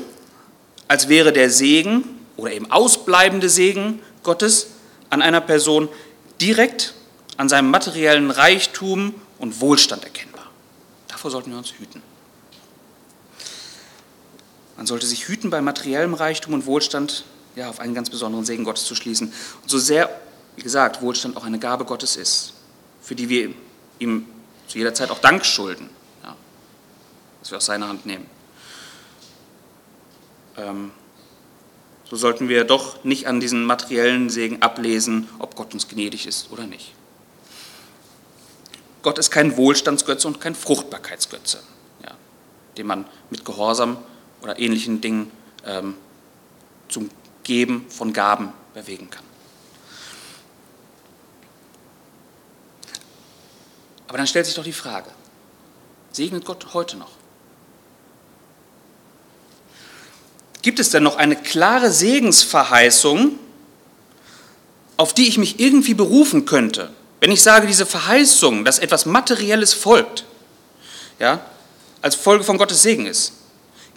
als 0.88 1.08
wäre 1.08 1.32
der 1.32 1.50
Segen 1.50 2.04
oder 2.36 2.52
eben 2.52 2.70
ausbleibende 2.70 3.48
Segen 3.48 4.00
Gottes 4.22 4.68
an 5.10 5.20
einer 5.20 5.40
Person 5.40 5.88
direkt 6.40 6.94
an 7.36 7.48
seinem 7.48 7.70
materiellen 7.70 8.30
Reichtum 8.30 9.14
und 9.38 9.60
Wohlstand 9.60 10.04
erkennbar. 10.04 10.35
Davor 11.16 11.30
sollten 11.30 11.50
wir 11.50 11.56
uns 11.56 11.72
hüten. 11.78 12.02
Man 14.76 14.86
sollte 14.86 15.06
sich 15.06 15.28
hüten, 15.28 15.48
bei 15.48 15.62
materiellem 15.62 16.12
Reichtum 16.12 16.52
und 16.52 16.66
Wohlstand 16.66 17.24
ja, 17.54 17.70
auf 17.70 17.80
einen 17.80 17.94
ganz 17.94 18.10
besonderen 18.10 18.44
Segen 18.44 18.64
Gottes 18.64 18.84
zu 18.84 18.94
schließen. 18.94 19.32
Und 19.62 19.70
so 19.70 19.78
sehr, 19.78 20.10
wie 20.56 20.62
gesagt, 20.62 21.00
Wohlstand 21.00 21.38
auch 21.38 21.44
eine 21.44 21.58
Gabe 21.58 21.86
Gottes 21.86 22.16
ist, 22.16 22.52
für 23.00 23.14
die 23.14 23.30
wir 23.30 23.54
ihm 23.98 24.26
zu 24.68 24.76
jeder 24.76 24.92
Zeit 24.92 25.10
auch 25.10 25.18
Dank 25.18 25.46
schulden, 25.46 25.88
ja, 26.22 26.36
dass 27.40 27.50
wir 27.50 27.56
aus 27.56 27.64
seiner 27.64 27.88
Hand 27.88 28.04
nehmen. 28.04 28.26
Ähm, 30.58 30.90
so 32.04 32.16
sollten 32.16 32.50
wir 32.50 32.64
doch 32.64 33.04
nicht 33.04 33.26
an 33.26 33.40
diesen 33.40 33.64
materiellen 33.64 34.28
Segen 34.28 34.60
ablesen, 34.60 35.30
ob 35.38 35.56
Gott 35.56 35.72
uns 35.72 35.88
gnädig 35.88 36.26
ist 36.26 36.52
oder 36.52 36.66
nicht. 36.66 36.92
Gott 39.06 39.18
ist 39.20 39.30
kein 39.30 39.56
Wohlstandsgötze 39.56 40.26
und 40.26 40.40
kein 40.40 40.56
Fruchtbarkeitsgötze, 40.56 41.60
ja, 42.02 42.10
den 42.76 42.88
man 42.88 43.04
mit 43.30 43.44
Gehorsam 43.44 43.98
oder 44.42 44.58
ähnlichen 44.58 45.00
Dingen 45.00 45.30
ähm, 45.64 45.94
zum 46.88 47.08
Geben 47.44 47.86
von 47.88 48.12
Gaben 48.12 48.52
bewegen 48.74 49.08
kann. 49.08 49.22
Aber 54.08 54.18
dann 54.18 54.26
stellt 54.26 54.46
sich 54.46 54.56
doch 54.56 54.64
die 54.64 54.72
Frage, 54.72 55.08
segnet 56.10 56.44
Gott 56.44 56.74
heute 56.74 56.96
noch? 56.96 57.12
Gibt 60.62 60.80
es 60.80 60.90
denn 60.90 61.04
noch 61.04 61.14
eine 61.14 61.36
klare 61.36 61.92
Segensverheißung, 61.92 63.38
auf 64.96 65.14
die 65.14 65.28
ich 65.28 65.38
mich 65.38 65.60
irgendwie 65.60 65.94
berufen 65.94 66.44
könnte? 66.44 66.90
Wenn 67.20 67.32
ich 67.32 67.42
sage, 67.42 67.66
diese 67.66 67.86
Verheißung, 67.86 68.64
dass 68.64 68.78
etwas 68.78 69.06
Materielles 69.06 69.72
folgt, 69.72 70.24
ja, 71.18 71.44
als 72.02 72.14
Folge 72.14 72.44
von 72.44 72.58
Gottes 72.58 72.82
Segen 72.82 73.06
ist, 73.06 73.32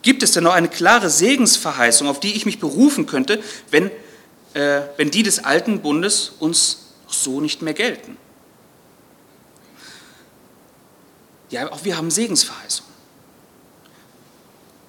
Gibt 0.02 0.24
es 0.24 0.32
denn 0.32 0.44
noch 0.44 0.54
eine 0.54 0.70
klare 0.70 1.10
Segensverheißung, 1.10 2.08
auf 2.08 2.20
die 2.20 2.36
ich 2.36 2.46
mich 2.46 2.60
berufen 2.60 3.06
könnte, 3.06 3.44
wenn, 3.70 3.92
äh, 4.54 4.82
wenn 4.98 5.12
die 5.12 5.24
des 5.24 5.44
alten 5.44 5.82
Bundes 5.82 6.34
uns 6.40 6.94
so 7.08 7.42
nicht 7.42 7.62
mehr 7.62 7.74
gelten? 7.74 8.18
Ja, 11.50 11.72
auch 11.72 11.84
wir 11.84 11.98
haben 11.98 12.12
Segensverheißung. 12.12 12.86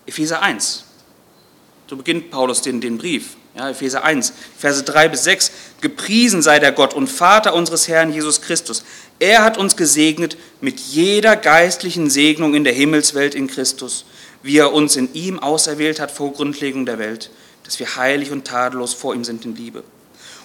Epheser 0.06 0.42
1. 0.42 0.84
So 1.88 1.96
beginnt 1.96 2.30
Paulus 2.30 2.62
den, 2.62 2.80
den 2.80 2.98
Brief. 2.98 3.36
Ja, 3.56 3.70
Epheser 3.70 4.04
1, 4.04 4.32
Verse 4.58 4.82
3 4.82 5.08
bis 5.08 5.24
6. 5.24 5.50
Gepriesen 5.80 6.40
sei 6.40 6.58
der 6.58 6.72
Gott 6.72 6.94
und 6.94 7.08
Vater 7.08 7.54
unseres 7.54 7.88
Herrn 7.88 8.12
Jesus 8.12 8.40
Christus. 8.42 8.84
Er 9.18 9.42
hat 9.42 9.58
uns 9.58 9.76
gesegnet 9.76 10.36
mit 10.60 10.78
jeder 10.78 11.36
geistlichen 11.36 12.10
Segnung 12.10 12.54
in 12.54 12.64
der 12.64 12.72
Himmelswelt 12.72 13.34
in 13.34 13.48
Christus 13.48 14.04
wie 14.42 14.58
er 14.58 14.72
uns 14.72 14.96
in 14.96 15.12
ihm 15.14 15.38
auserwählt 15.38 16.00
hat 16.00 16.10
vor 16.10 16.32
Grundlegung 16.32 16.86
der 16.86 16.98
Welt, 16.98 17.30
dass 17.64 17.78
wir 17.78 17.96
heilig 17.96 18.30
und 18.30 18.46
tadellos 18.46 18.94
vor 18.94 19.14
ihm 19.14 19.24
sind 19.24 19.44
in 19.44 19.54
Liebe. 19.54 19.84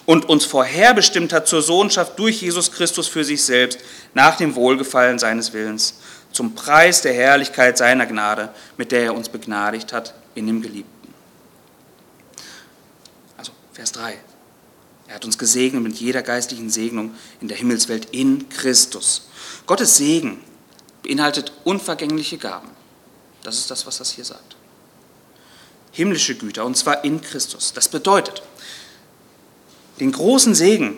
Und 0.04 0.28
uns 0.28 0.44
vorherbestimmt 0.44 1.32
hat 1.32 1.48
zur 1.48 1.62
Sohnschaft 1.62 2.18
durch 2.18 2.42
Jesus 2.42 2.70
Christus 2.70 3.08
für 3.08 3.24
sich 3.24 3.42
selbst, 3.42 3.80
nach 4.14 4.36
dem 4.36 4.54
Wohlgefallen 4.54 5.18
seines 5.18 5.52
Willens, 5.52 5.94
zum 6.30 6.54
Preis 6.54 7.02
der 7.02 7.14
Herrlichkeit 7.14 7.78
seiner 7.78 8.06
Gnade, 8.06 8.50
mit 8.76 8.92
der 8.92 9.04
er 9.04 9.14
uns 9.14 9.28
begnadigt 9.28 9.92
hat 9.92 10.14
in 10.34 10.46
dem 10.46 10.62
Geliebten. 10.62 10.95
Vers 13.76 13.92
3. 13.92 14.18
Er 15.06 15.14
hat 15.16 15.26
uns 15.26 15.36
gesegnet 15.36 15.82
mit 15.82 15.96
jeder 15.96 16.22
geistlichen 16.22 16.70
Segnung 16.70 17.14
in 17.42 17.48
der 17.48 17.58
Himmelswelt 17.58 18.06
in 18.06 18.48
Christus. 18.48 19.28
Gottes 19.66 19.98
Segen 19.98 20.42
beinhaltet 21.02 21.52
unvergängliche 21.62 22.38
Gaben. 22.38 22.70
Das 23.42 23.58
ist 23.58 23.70
das, 23.70 23.84
was 23.84 23.98
das 23.98 24.12
hier 24.12 24.24
sagt. 24.24 24.56
Himmlische 25.92 26.36
Güter, 26.36 26.64
und 26.64 26.74
zwar 26.78 27.04
in 27.04 27.20
Christus. 27.20 27.74
Das 27.74 27.88
bedeutet, 27.88 28.42
den 30.00 30.10
großen 30.10 30.54
Segen, 30.54 30.96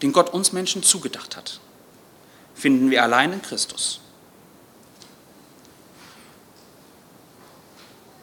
den 0.00 0.14
Gott 0.14 0.32
uns 0.32 0.52
Menschen 0.52 0.82
zugedacht 0.82 1.36
hat, 1.36 1.60
finden 2.54 2.90
wir 2.90 3.02
allein 3.02 3.34
in 3.34 3.42
Christus. 3.42 4.00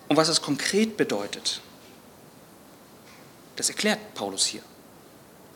Und 0.07 0.17
was 0.17 0.27
es 0.27 0.41
konkret 0.41 0.97
bedeutet, 0.97 1.61
das 3.57 3.69
erklärt 3.69 3.99
Paulus 4.13 4.45
hier. 4.45 4.61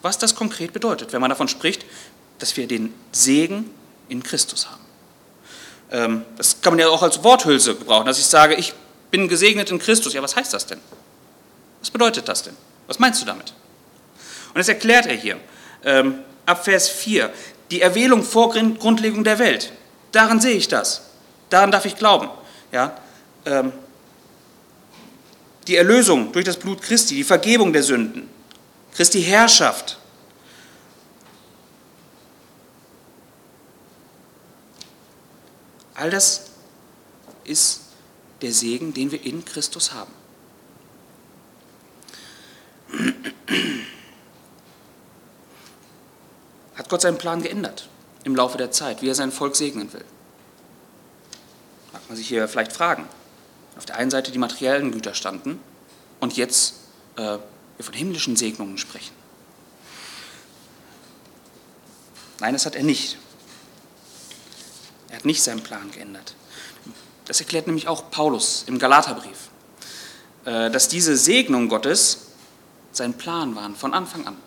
Was 0.01 0.17
das 0.17 0.35
konkret 0.35 0.73
bedeutet, 0.73 1.13
wenn 1.13 1.21
man 1.21 1.29
davon 1.29 1.47
spricht, 1.47 1.85
dass 2.39 2.57
wir 2.57 2.67
den 2.67 2.93
Segen 3.11 3.69
in 4.09 4.23
Christus 4.23 4.67
haben. 4.69 4.81
Ähm, 5.91 6.25
das 6.37 6.59
kann 6.61 6.73
man 6.73 6.79
ja 6.79 6.89
auch 6.89 7.03
als 7.03 7.23
Worthülse 7.23 7.75
gebrauchen, 7.75 8.05
dass 8.05 8.17
ich 8.17 8.25
sage, 8.25 8.55
ich 8.55 8.73
bin 9.11 9.27
gesegnet 9.27 9.71
in 9.71 9.79
Christus. 9.79 10.13
Ja, 10.13 10.21
was 10.21 10.35
heißt 10.35 10.53
das 10.53 10.65
denn? 10.65 10.79
Was 11.79 11.91
bedeutet 11.91 12.27
das 12.27 12.43
denn? 12.43 12.55
Was 12.87 12.99
meinst 12.99 13.21
du 13.21 13.25
damit? 13.25 13.53
Und 14.49 14.57
das 14.57 14.67
erklärt 14.67 15.05
er 15.05 15.15
hier 15.15 15.37
ähm, 15.83 16.19
ab 16.45 16.63
Vers 16.63 16.89
4. 16.89 17.31
Die 17.69 17.81
Erwählung 17.81 18.23
vor 18.23 18.51
Grundlegung 18.51 19.23
der 19.23 19.39
Welt. 19.39 19.71
Daran 20.11 20.41
sehe 20.41 20.55
ich 20.55 20.67
das. 20.67 21.03
Daran 21.49 21.71
darf 21.71 21.85
ich 21.85 21.95
glauben. 21.95 22.29
Ja? 22.71 22.97
Ähm, 23.45 23.71
die 25.67 25.75
Erlösung 25.75 26.31
durch 26.31 26.45
das 26.45 26.57
Blut 26.57 26.81
Christi, 26.81 27.15
die 27.15 27.23
Vergebung 27.23 27.73
der 27.73 27.83
Sünden, 27.83 28.29
Christi 28.93 29.21
Herrschaft, 29.21 29.97
All 36.01 36.09
das 36.09 36.47
ist 37.43 37.81
der 38.41 38.51
Segen, 38.51 38.91
den 38.91 39.11
wir 39.11 39.23
in 39.23 39.45
Christus 39.45 39.93
haben. 39.93 40.11
Hat 46.73 46.89
Gott 46.89 47.01
seinen 47.01 47.19
Plan 47.19 47.43
geändert 47.43 47.87
im 48.23 48.35
Laufe 48.35 48.57
der 48.57 48.71
Zeit, 48.71 49.03
wie 49.03 49.09
er 49.09 49.15
sein 49.15 49.31
Volk 49.31 49.55
segnen 49.55 49.93
will? 49.93 50.03
Mag 51.93 52.01
man 52.07 52.17
sich 52.17 52.27
hier 52.27 52.47
vielleicht 52.47 52.73
fragen. 52.73 53.07
Auf 53.81 53.87
der 53.87 53.95
einen 53.95 54.11
Seite 54.11 54.31
die 54.31 54.37
materiellen 54.37 54.91
Güter 54.91 55.15
standen 55.15 55.59
und 56.19 56.37
jetzt 56.37 56.75
äh, 57.15 57.39
wir 57.77 57.83
von 57.83 57.95
himmlischen 57.95 58.35
Segnungen 58.35 58.77
sprechen. 58.77 59.15
Nein, 62.39 62.53
das 62.53 62.67
hat 62.67 62.75
er 62.75 62.83
nicht. 62.83 63.17
Er 65.09 65.15
hat 65.15 65.25
nicht 65.25 65.41
seinen 65.41 65.63
Plan 65.63 65.89
geändert. 65.89 66.35
Das 67.25 67.39
erklärt 67.39 67.65
nämlich 67.65 67.87
auch 67.87 68.11
Paulus 68.11 68.65
im 68.67 68.77
Galaterbrief, 68.77 69.49
äh, 70.45 70.69
dass 70.69 70.87
diese 70.87 71.17
Segnung 71.17 71.67
Gottes 71.67 72.27
sein 72.91 73.15
Plan 73.15 73.55
waren 73.55 73.75
von 73.75 73.95
Anfang 73.95 74.27
an. 74.27 74.37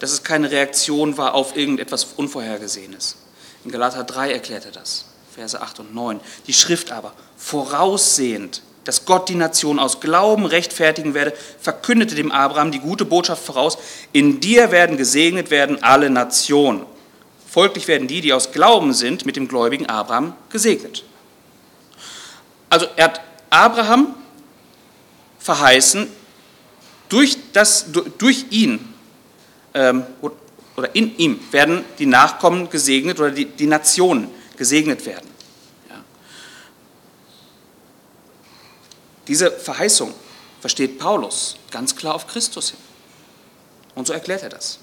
Dass 0.00 0.10
es 0.10 0.24
keine 0.24 0.50
Reaktion 0.50 1.16
war 1.18 1.34
auf 1.34 1.54
irgendetwas 1.54 2.02
Unvorhergesehenes. 2.16 3.14
In 3.62 3.70
Galater 3.70 4.02
3 4.02 4.32
erklärt 4.32 4.64
er 4.64 4.72
das, 4.72 5.04
Verse 5.34 5.60
8 5.60 5.80
und 5.80 5.94
9. 5.94 6.20
Die 6.46 6.52
Schrift 6.52 6.92
aber, 6.92 7.12
voraussehend, 7.36 8.62
dass 8.84 9.04
Gott 9.04 9.28
die 9.28 9.34
Nation 9.34 9.78
aus 9.78 10.00
Glauben 10.00 10.44
rechtfertigen 10.44 11.14
werde, 11.14 11.32
verkündete 11.60 12.14
dem 12.14 12.32
Abraham 12.32 12.70
die 12.70 12.80
gute 12.80 13.04
Botschaft 13.04 13.44
voraus, 13.44 13.78
in 14.12 14.40
dir 14.40 14.70
werden 14.70 14.96
gesegnet 14.96 15.50
werden 15.50 15.82
alle 15.82 16.10
Nationen. 16.10 16.84
Folglich 17.48 17.88
werden 17.88 18.08
die, 18.08 18.20
die 18.20 18.32
aus 18.32 18.52
Glauben 18.52 18.92
sind, 18.92 19.24
mit 19.24 19.36
dem 19.36 19.48
gläubigen 19.48 19.86
Abraham 19.86 20.34
gesegnet. 20.50 21.04
Also 22.68 22.86
er 22.96 23.04
hat 23.04 23.20
Abraham 23.50 24.14
verheißen, 25.38 26.08
durch, 27.08 27.36
das, 27.52 27.86
durch 28.18 28.46
ihn 28.50 28.80
ähm, 29.74 30.04
oder 30.20 30.94
in 30.94 31.16
ihm 31.18 31.40
werden 31.50 31.84
die 31.98 32.06
Nachkommen 32.06 32.70
gesegnet 32.70 33.20
oder 33.20 33.30
die, 33.30 33.44
die 33.44 33.66
Nationen 33.66 34.30
gesegnet 34.62 35.04
werden. 35.06 35.28
Ja. 35.90 36.04
Diese 39.26 39.50
Verheißung 39.50 40.14
versteht 40.60 41.00
Paulus 41.00 41.56
ganz 41.72 41.96
klar 41.96 42.14
auf 42.14 42.28
Christus 42.28 42.70
hin. 42.70 42.78
Und 43.96 44.06
so 44.06 44.12
erklärt 44.12 44.44
er 44.44 44.50
das. 44.50 44.78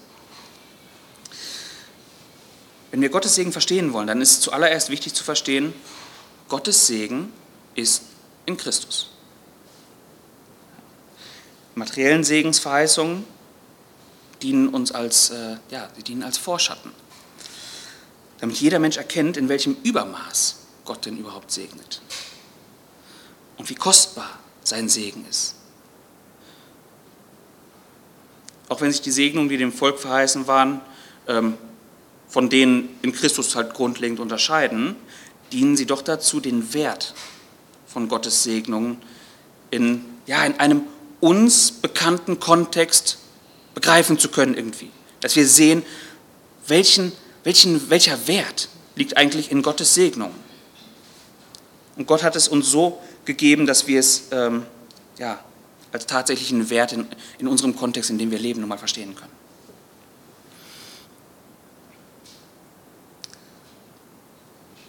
Wenn 2.92 3.02
wir 3.02 3.08
Gottes 3.08 3.36
Segen 3.36 3.54
verstehen 3.54 3.94
wollen, 3.94 4.08
dann 4.08 4.22
ist 4.22 4.42
zuallererst 4.42 4.90
wichtig 4.90 5.14
zu 5.14 5.24
verstehen, 5.24 5.74
Gottes 6.50 6.88
Segen 6.88 7.32
ist 7.74 8.02
in 8.46 8.58
Christus. 8.58 9.12
Materiellen 11.76 12.26
Segensverheißungen 12.26 13.24
dienen 14.42 14.68
uns 14.68 14.92
als, 14.92 15.30
äh, 15.30 15.56
ja, 15.70 15.88
die 15.96 16.04
dienen 16.04 16.24
als 16.24 16.38
Vorschatten, 16.38 16.92
damit 18.40 18.58
jeder 18.58 18.80
Mensch 18.80 18.98
erkennt, 18.98 19.38
in 19.38 19.50
welchem 19.50 19.78
Übermaß 19.84 20.58
Gott 20.86 21.06
denn 21.06 21.18
überhaupt 21.18 21.52
segnet 21.52 22.02
und 23.58 23.70
wie 23.70 23.76
kostbar 23.76 24.40
sein 24.64 24.90
Segen 24.90 25.26
ist. 25.30 25.56
Auch 28.70 28.82
wenn 28.82 28.92
sich 28.92 29.02
die 29.02 29.12
Segnungen, 29.12 29.50
die 29.50 29.58
dem 29.58 29.74
Volk 29.74 30.00
verheißen 30.00 30.48
waren, 30.48 30.82
ähm, 31.28 31.58
von 32.28 32.50
denen 32.50 32.90
in 33.02 33.12
Christus 33.12 33.56
halt 33.56 33.74
grundlegend 33.74 34.20
unterscheiden, 34.20 34.96
dienen 35.52 35.76
sie 35.76 35.88
doch 35.88 36.02
dazu, 36.02 36.40
den 36.40 36.74
Wert 36.74 37.14
von 37.88 38.08
Gottes 38.08 38.44
Segnungen 38.44 39.02
in, 39.72 40.06
ja, 40.28 40.46
in 40.46 40.60
einem 40.60 40.84
uns 41.20 41.72
bekannten 41.72 42.40
Kontext 42.40 43.18
begreifen 43.74 44.20
zu 44.20 44.30
können 44.30 44.54
irgendwie. 44.54 44.92
Dass 45.22 45.36
wir 45.36 45.48
sehen, 45.48 45.84
welchen, 46.68 47.12
welchen, 47.44 47.90
welcher 47.90 48.28
Wert 48.28 48.70
liegt 48.96 49.18
eigentlich 49.18 49.52
in 49.52 49.62
Gottes 49.62 49.94
Segnung. 49.94 50.32
Und 51.96 52.08
Gott 52.08 52.24
hat 52.24 52.36
es 52.36 52.48
uns 52.48 52.70
so 52.70 53.02
gegeben, 53.26 53.66
dass 53.66 53.88
wir 53.88 54.00
es 54.00 54.24
ähm, 54.32 54.66
ja, 55.18 55.40
als 55.92 56.06
tatsächlichen 56.06 56.70
Wert 56.70 56.94
in, 56.94 57.08
in 57.40 57.48
unserem 57.48 57.76
Kontext, 57.76 58.10
in 58.10 58.18
dem 58.18 58.32
wir 58.32 58.40
leben, 58.40 58.62
nochmal 58.62 58.78
verstehen 58.78 59.16
können. 59.16 59.32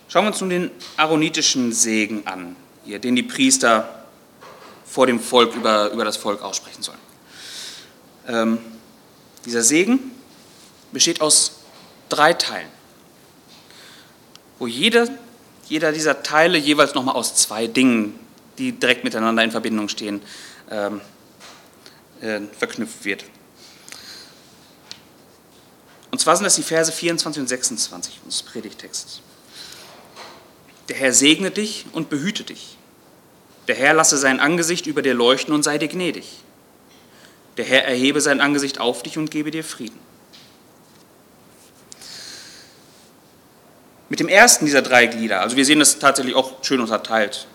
Schauen 0.08 0.24
wir 0.24 0.28
uns 0.32 0.40
nun 0.40 0.50
den 0.50 0.70
aaronitischen 0.96 1.72
Segen 1.72 2.26
an, 2.26 2.56
hier, 2.84 2.98
den 2.98 3.14
die 3.14 3.22
Priester 3.22 4.06
vor 4.84 5.06
dem 5.06 5.20
Volk 5.20 5.54
über, 5.54 5.92
über 5.92 6.04
das 6.04 6.16
Volk 6.16 6.42
aussprechen 6.42 6.82
sollen. 6.82 6.98
Ähm, 8.26 8.58
dieser 9.44 9.62
Segen 9.62 10.10
besteht 10.90 11.20
aus 11.20 11.59
drei 12.10 12.34
Teilen, 12.34 12.68
wo 14.58 14.66
jeder, 14.66 15.08
jeder 15.68 15.92
dieser 15.92 16.22
Teile 16.22 16.58
jeweils 16.58 16.94
nochmal 16.94 17.14
aus 17.14 17.34
zwei 17.34 17.66
Dingen, 17.66 18.18
die 18.58 18.72
direkt 18.72 19.04
miteinander 19.04 19.42
in 19.42 19.50
Verbindung 19.50 19.88
stehen, 19.88 20.20
ähm, 20.70 21.00
äh, 22.20 22.40
verknüpft 22.58 23.04
wird. 23.04 23.24
Und 26.10 26.20
zwar 26.20 26.36
sind 26.36 26.44
das 26.44 26.56
die 26.56 26.62
Verse 26.62 26.92
24 26.92 27.40
und 27.40 27.48
26 27.48 28.20
unseres 28.24 28.42
Predigtexts. 28.42 29.20
Der 30.88 30.96
Herr 30.96 31.12
segne 31.12 31.50
dich 31.50 31.86
und 31.92 32.10
behüte 32.10 32.42
dich. 32.42 32.76
Der 33.68 33.76
Herr 33.76 33.94
lasse 33.94 34.18
sein 34.18 34.40
Angesicht 34.40 34.86
über 34.86 35.02
dir 35.02 35.14
leuchten 35.14 35.54
und 35.54 35.62
sei 35.62 35.78
dir 35.78 35.86
gnädig. 35.86 36.42
Der 37.56 37.64
Herr 37.64 37.84
erhebe 37.84 38.20
sein 38.20 38.40
Angesicht 38.40 38.80
auf 38.80 39.02
dich 39.02 39.16
und 39.16 39.30
gebe 39.30 39.52
dir 39.52 39.62
Frieden. 39.62 40.09
Mit 44.10 44.18
dem 44.18 44.28
ersten 44.28 44.66
dieser 44.66 44.82
drei 44.82 45.06
Glieder, 45.06 45.40
also 45.40 45.56
wir 45.56 45.64
sehen 45.64 45.78
das 45.78 46.00
tatsächlich 46.00 46.34
auch 46.34 46.64
schön 46.64 46.80
unterteilt, 46.80 47.46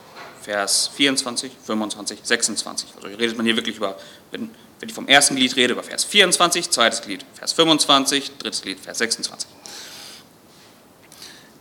Vers 0.41 0.89
24, 0.95 1.51
25, 1.65 2.19
26. 2.23 2.89
Also 2.95 3.09
hier 3.09 3.19
redet 3.19 3.35
man 3.35 3.45
hier 3.45 3.57
wirklich 3.57 3.75
über, 3.75 3.97
wenn, 4.31 4.49
wenn 4.79 4.89
ich 4.89 4.95
vom 4.95 5.07
ersten 5.07 5.35
Glied 5.35 5.55
rede, 5.57 5.73
über 5.73 5.83
Vers 5.83 6.05
24, 6.05 6.69
zweites 6.69 7.01
Glied, 7.01 7.25
Vers 7.33 7.51
25, 7.53 8.37
drittes 8.37 8.61
Glied, 8.61 8.79
Vers 8.79 8.99
26. 8.99 9.49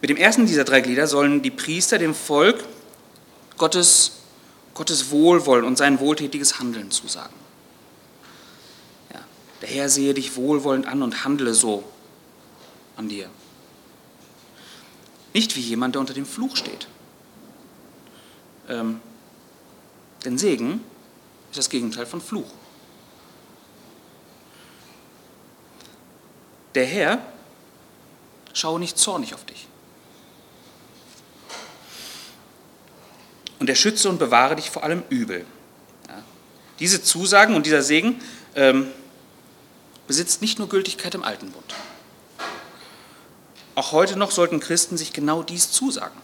Mit 0.01 0.11
dem 0.11 0.17
ersten 0.17 0.47
dieser 0.47 0.65
drei 0.65 0.81
Glieder 0.81 1.09
sollen 1.09 1.43
die 1.43 1.51
Priester 1.51 1.99
dem 1.99 2.15
Volk 2.15 2.63
Gottes, 3.57 4.19
Gottes 4.75 5.11
Wohlwollen 5.11 5.65
und 5.65 5.77
sein 5.77 5.99
wohltätiges 5.99 6.61
Handeln 6.61 6.93
zusagen. 6.93 7.35
Ja, 9.13 9.21
der 9.61 9.69
Herr 9.71 9.89
sehe 9.89 10.15
dich 10.15 10.37
wohlwollend 10.37 10.87
an 10.87 11.03
und 11.03 11.25
handle 11.25 11.53
so 11.53 11.83
an 12.97 13.09
dir. 13.09 13.29
Nicht 15.35 15.57
wie 15.57 15.61
jemand, 15.61 15.95
der 15.95 16.01
unter 16.01 16.15
dem 16.15 16.25
Fluch 16.25 16.57
steht. 16.57 16.89
Ähm, 18.69 19.01
denn 20.25 20.39
Segen 20.39 20.81
ist 21.51 21.59
das 21.59 21.69
Gegenteil 21.69 22.07
von 22.07 22.23
Fluch. 22.23 22.51
Der 26.75 26.87
Herr 26.87 27.19
schaue 28.55 28.81
nicht 28.81 28.97
zornig 28.97 29.35
auf 29.35 29.45
dich. 29.45 29.69
und 33.65 33.71
er 33.71 33.77
schütze 33.77 34.11
und 34.11 34.19
bewahre 34.19 34.57
dich 34.57 34.69
vor 34.69 34.83
allem 34.83 35.03
Übel. 35.09 35.47
Ja. 36.07 36.23
Diese 36.81 37.03
Zusagen 37.03 37.55
und 37.55 37.65
dieser 37.65 37.83
Segen 37.83 38.21
ähm, 38.55 38.89
besitzt 40.07 40.43
nicht 40.43 40.59
nur 40.59 40.69
Gültigkeit 40.69 41.15
im 41.15 41.25
Alten 41.25 41.51
Bund. 41.51 41.75
Auch 43.75 43.93
heute 43.93 44.17
noch 44.17 44.31
sollten 44.31 44.61
Christen 44.61 44.97
sich 44.97 45.13
genau 45.13 45.43
dies 45.43 45.71
zusagen. 45.71 46.21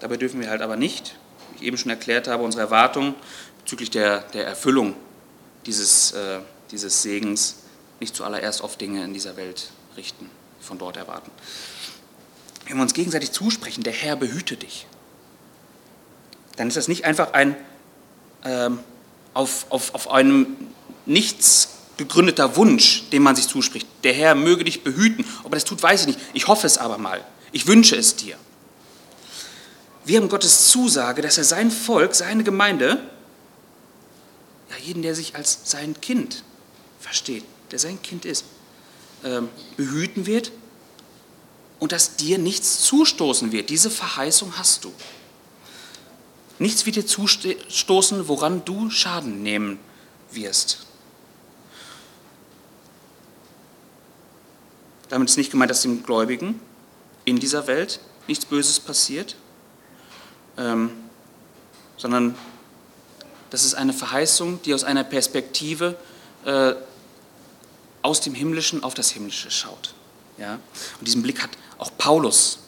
Dabei 0.00 0.16
dürfen 0.16 0.40
wir 0.40 0.50
halt 0.50 0.60
aber 0.60 0.76
nicht, 0.76 1.16
wie 1.52 1.56
ich 1.56 1.62
eben 1.62 1.78
schon 1.78 1.90
erklärt 1.90 2.28
habe, 2.28 2.42
unsere 2.42 2.62
Erwartungen 2.62 3.14
bezüglich 3.60 3.90
der, 3.90 4.20
der 4.32 4.46
Erfüllung 4.46 4.94
dieses, 5.66 6.12
äh, 6.12 6.40
dieses 6.70 7.02
Segens 7.02 7.56
nicht 8.00 8.14
zuallererst 8.14 8.62
auf 8.62 8.76
Dinge 8.76 9.02
in 9.04 9.14
dieser 9.14 9.36
Welt 9.36 9.70
richten, 9.96 10.28
von 10.60 10.78
dort 10.78 10.96
erwarten 10.96 11.30
wenn 12.66 12.76
wir 12.76 12.82
uns 12.82 12.94
gegenseitig 12.94 13.32
zusprechen, 13.32 13.82
der 13.82 13.92
Herr 13.92 14.16
behüte 14.16 14.56
dich, 14.56 14.86
dann 16.56 16.68
ist 16.68 16.76
das 16.76 16.88
nicht 16.88 17.04
einfach 17.04 17.32
ein 17.32 17.56
ähm, 18.44 18.78
auf, 19.34 19.66
auf, 19.70 19.94
auf 19.94 20.10
einem 20.10 20.56
nichts 21.06 21.73
gegründeter 21.96 22.56
Wunsch, 22.56 23.08
den 23.10 23.22
man 23.22 23.36
sich 23.36 23.48
zuspricht. 23.48 23.86
Der 24.02 24.12
Herr 24.12 24.34
möge 24.34 24.64
dich 24.64 24.82
behüten. 24.82 25.24
Ob 25.42 25.52
er 25.52 25.56
das 25.56 25.64
tut, 25.64 25.82
weiß 25.82 26.02
ich 26.02 26.06
nicht. 26.08 26.18
Ich 26.32 26.48
hoffe 26.48 26.66
es 26.66 26.78
aber 26.78 26.98
mal. 26.98 27.24
Ich 27.52 27.66
wünsche 27.66 27.96
es 27.96 28.16
dir. 28.16 28.36
Wir 30.04 30.20
haben 30.20 30.28
Gottes 30.28 30.68
Zusage, 30.68 31.22
dass 31.22 31.38
er 31.38 31.44
sein 31.44 31.70
Volk, 31.70 32.14
seine 32.14 32.44
Gemeinde, 32.44 33.00
ja, 34.70 34.76
jeden, 34.84 35.02
der 35.02 35.14
sich 35.14 35.34
als 35.34 35.60
sein 35.64 35.98
Kind 36.00 36.42
versteht, 37.00 37.44
der 37.70 37.78
sein 37.78 38.02
Kind 38.02 38.24
ist, 38.24 38.44
äh, 39.22 39.40
behüten 39.76 40.26
wird 40.26 40.52
und 41.78 41.92
dass 41.92 42.16
dir 42.16 42.38
nichts 42.38 42.80
zustoßen 42.80 43.52
wird. 43.52 43.70
Diese 43.70 43.90
Verheißung 43.90 44.58
hast 44.58 44.84
du. 44.84 44.92
Nichts 46.58 46.86
wird 46.86 46.96
dir 46.96 47.06
zustoßen, 47.06 48.28
woran 48.28 48.64
du 48.64 48.90
Schaden 48.90 49.42
nehmen 49.42 49.78
wirst. 50.30 50.86
Damit 55.14 55.30
ist 55.30 55.36
nicht 55.36 55.52
gemeint, 55.52 55.70
dass 55.70 55.82
dem 55.82 56.02
Gläubigen 56.02 56.58
in 57.24 57.38
dieser 57.38 57.68
Welt 57.68 58.00
nichts 58.26 58.44
Böses 58.46 58.80
passiert, 58.80 59.36
ähm, 60.58 60.90
sondern 61.96 62.34
das 63.50 63.64
ist 63.64 63.74
eine 63.74 63.92
Verheißung, 63.92 64.60
die 64.64 64.74
aus 64.74 64.82
einer 64.82 65.04
Perspektive 65.04 65.94
äh, 66.44 66.74
aus 68.02 68.22
dem 68.22 68.34
Himmlischen 68.34 68.82
auf 68.82 68.94
das 68.94 69.10
Himmlische 69.10 69.52
schaut. 69.52 69.94
Ja? 70.36 70.54
Und 70.98 71.06
diesen 71.06 71.22
Blick 71.22 71.40
hat 71.40 71.50
auch 71.78 71.92
Paulus 71.96 72.58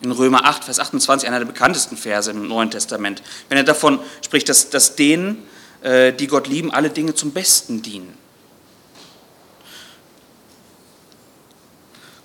in 0.00 0.10
Römer 0.10 0.46
8, 0.46 0.64
Vers 0.64 0.78
28, 0.80 1.28
einer 1.28 1.40
der 1.40 1.44
bekanntesten 1.44 1.98
Verse 1.98 2.30
im 2.30 2.48
Neuen 2.48 2.70
Testament, 2.70 3.22
wenn 3.50 3.58
er 3.58 3.64
davon 3.64 4.00
spricht, 4.24 4.48
dass, 4.48 4.70
dass 4.70 4.96
denen, 4.96 5.46
äh, 5.82 6.14
die 6.14 6.28
Gott 6.28 6.48
lieben, 6.48 6.70
alle 6.70 6.88
Dinge 6.88 7.14
zum 7.14 7.32
Besten 7.32 7.82
dienen. 7.82 8.16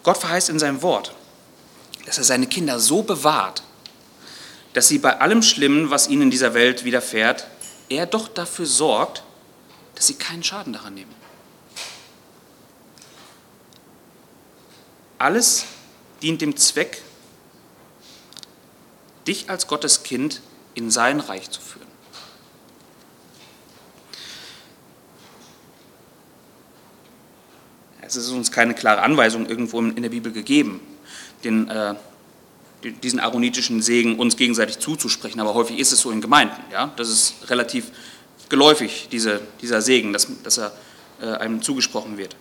Gott 0.05 0.17
verheißt 0.19 0.49
in 0.49 0.59
seinem 0.59 0.83
Wort, 0.83 1.15
dass 2.05 2.19
er 2.19 2.23
seine 2.23 2.45
Kinder 2.45 2.79
so 2.79 3.01
bewahrt, 3.01 3.63
dass 4.73 4.87
sie 4.87 4.99
bei 4.99 5.19
allem 5.19 5.41
Schlimmen, 5.41 5.89
was 5.89 6.07
ihnen 6.07 6.21
in 6.23 6.29
dieser 6.29 6.53
Welt 6.53 6.83
widerfährt, 6.83 7.47
er 7.89 8.05
doch 8.05 8.27
dafür 8.27 8.67
sorgt, 8.67 9.23
dass 9.95 10.05
sie 10.05 10.13
keinen 10.13 10.43
Schaden 10.43 10.73
daran 10.73 10.93
nehmen. 10.93 11.13
Alles 15.17 15.65
dient 16.21 16.39
dem 16.39 16.55
Zweck, 16.55 17.01
dich 19.25 19.49
als 19.49 19.65
Gottes 19.65 20.03
Kind 20.03 20.41
in 20.75 20.91
sein 20.91 21.19
Reich 21.19 21.49
zu 21.49 21.61
führen. 21.61 21.84
Es 28.15 28.25
ist 28.25 28.31
uns 28.31 28.51
keine 28.51 28.73
klare 28.73 29.01
Anweisung 29.01 29.47
irgendwo 29.47 29.79
in 29.81 30.01
der 30.01 30.09
Bibel 30.09 30.31
gegeben, 30.31 30.79
den, 31.43 31.69
äh, 31.69 31.95
diesen 33.03 33.19
aaronitischen 33.19 33.81
Segen 33.81 34.19
uns 34.19 34.37
gegenseitig 34.37 34.79
zuzusprechen, 34.79 35.39
aber 35.39 35.53
häufig 35.53 35.79
ist 35.79 35.91
es 35.91 36.01
so 36.01 36.11
in 36.11 36.21
Gemeinden. 36.21 36.61
Ja? 36.71 36.91
Das 36.97 37.09
ist 37.09 37.49
relativ 37.49 37.91
geläufig, 38.49 39.07
diese, 39.11 39.41
dieser 39.61 39.81
Segen, 39.81 40.13
dass, 40.13 40.27
dass 40.43 40.57
er 40.57 40.71
äh, 41.21 41.25
einem 41.25 41.61
zugesprochen 41.61 42.17
wird. 42.17 42.35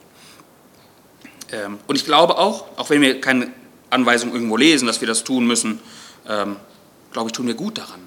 Ähm, 1.53 1.79
und 1.87 1.97
ich 1.97 2.05
glaube 2.05 2.39
auch, 2.39 2.67
auch 2.77 2.91
wenn 2.91 3.01
wir 3.01 3.21
keine 3.21 3.53
Anweisung 3.91 4.33
irgendwo 4.33 4.57
lesen, 4.57 4.87
dass 4.87 5.01
wir 5.01 5.09
das 5.09 5.25
tun 5.25 5.47
müssen, 5.47 5.81
ähm, 6.29 6.57
glaube 7.13 7.29
ich, 7.29 7.33
tun 7.33 7.47
wir 7.47 7.55
gut 7.55 7.79
daran, 7.79 8.01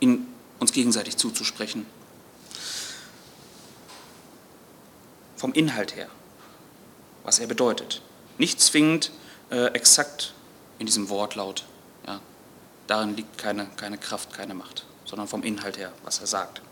ihn 0.00 0.26
uns 0.58 0.72
gegenseitig 0.72 1.16
zuzusprechen. 1.16 1.86
Vom 5.36 5.52
Inhalt 5.52 5.96
her, 5.96 6.08
was 7.24 7.38
er 7.38 7.46
bedeutet. 7.46 8.02
Nicht 8.38 8.60
zwingend 8.60 9.10
äh, 9.50 9.66
exakt 9.74 10.34
in 10.78 10.86
diesem 10.86 11.08
Wortlaut. 11.08 11.64
Ja. 12.06 12.20
Darin 12.86 13.16
liegt 13.16 13.38
keine, 13.38 13.66
keine 13.76 13.98
Kraft, 13.98 14.32
keine 14.32 14.54
Macht, 14.54 14.84
sondern 15.04 15.28
vom 15.28 15.42
Inhalt 15.42 15.78
her, 15.78 15.92
was 16.02 16.20
er 16.20 16.26
sagt. 16.26 16.62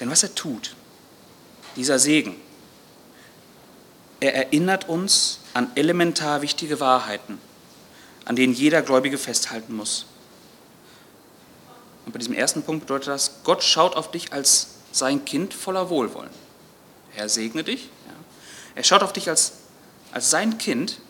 Denn 0.00 0.10
was 0.10 0.22
er 0.22 0.34
tut, 0.34 0.74
dieser 1.76 1.98
Segen, 1.98 2.36
er 4.20 4.34
erinnert 4.34 4.88
uns 4.88 5.40
an 5.54 5.70
elementar 5.76 6.42
wichtige 6.42 6.80
Wahrheiten, 6.80 7.38
an 8.24 8.36
denen 8.36 8.52
jeder 8.52 8.82
Gläubige 8.82 9.18
festhalten 9.18 9.76
muss. 9.76 10.06
Und 12.04 12.12
bei 12.12 12.18
diesem 12.18 12.34
ersten 12.34 12.62
Punkt 12.62 12.86
bedeutet 12.86 13.08
das, 13.08 13.42
Gott 13.44 13.62
schaut 13.62 13.94
auf 13.94 14.10
dich 14.10 14.32
als 14.32 14.68
sein 14.92 15.24
Kind 15.24 15.54
voller 15.54 15.90
Wohlwollen. 15.90 16.30
Er 17.14 17.28
segne 17.28 17.62
dich. 17.62 17.90
Er 18.78 18.84
schaut 18.84 19.02
auf 19.02 19.12
dich 19.12 19.28
als, 19.28 19.54
als 20.12 20.30
sein 20.30 20.56
Kind 20.56 21.00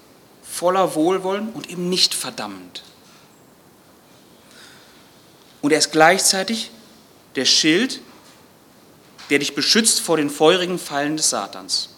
voller 0.42 0.94
Wohlwollen 0.94 1.52
und 1.52 1.68
eben 1.68 1.90
nicht 1.90 2.14
verdammend. 2.14 2.82
Und 5.60 5.72
er 5.72 5.78
ist 5.78 5.92
gleichzeitig 5.92 6.70
der 7.34 7.44
Schild, 7.44 8.00
der 9.28 9.40
dich 9.40 9.54
beschützt 9.54 10.00
vor 10.00 10.16
den 10.16 10.30
feurigen 10.30 10.78
Fallen 10.78 11.18
des 11.18 11.28
Satans. 11.28 11.90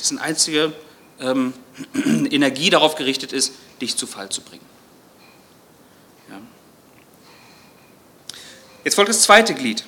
Dessen 0.00 0.18
einzige 0.18 0.72
ähm, 1.20 1.52
Energie 1.94 2.70
darauf 2.70 2.94
gerichtet 2.94 3.34
ist, 3.34 3.52
dich 3.82 3.98
zu 3.98 4.06
Fall 4.06 4.30
zu 4.30 4.40
bringen. 4.40 4.64
Ja. 6.30 6.40
Jetzt 8.84 8.94
folgt 8.94 9.10
das 9.10 9.20
zweite 9.20 9.54
Glied 9.54 9.84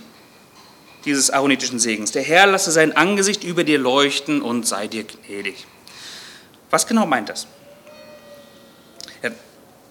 dieses 1.07 1.31
aaronitischen 1.31 1.79
Segens. 1.79 2.13
Der 2.13 2.23
Herr 2.23 2.47
lasse 2.47 2.71
sein 2.73 2.95
Angesicht 2.97 3.45
über 3.45 3.65
dir 3.65 3.79
leuchten 3.79 4.43
und 4.43 4.67
sei 4.67 4.89
dir 4.89 5.05
gnädig. 5.05 5.67
Was 6.71 6.87
genau 6.87 7.07
meint 7.07 7.29
das? 7.29 7.47
Ja, 9.23 9.31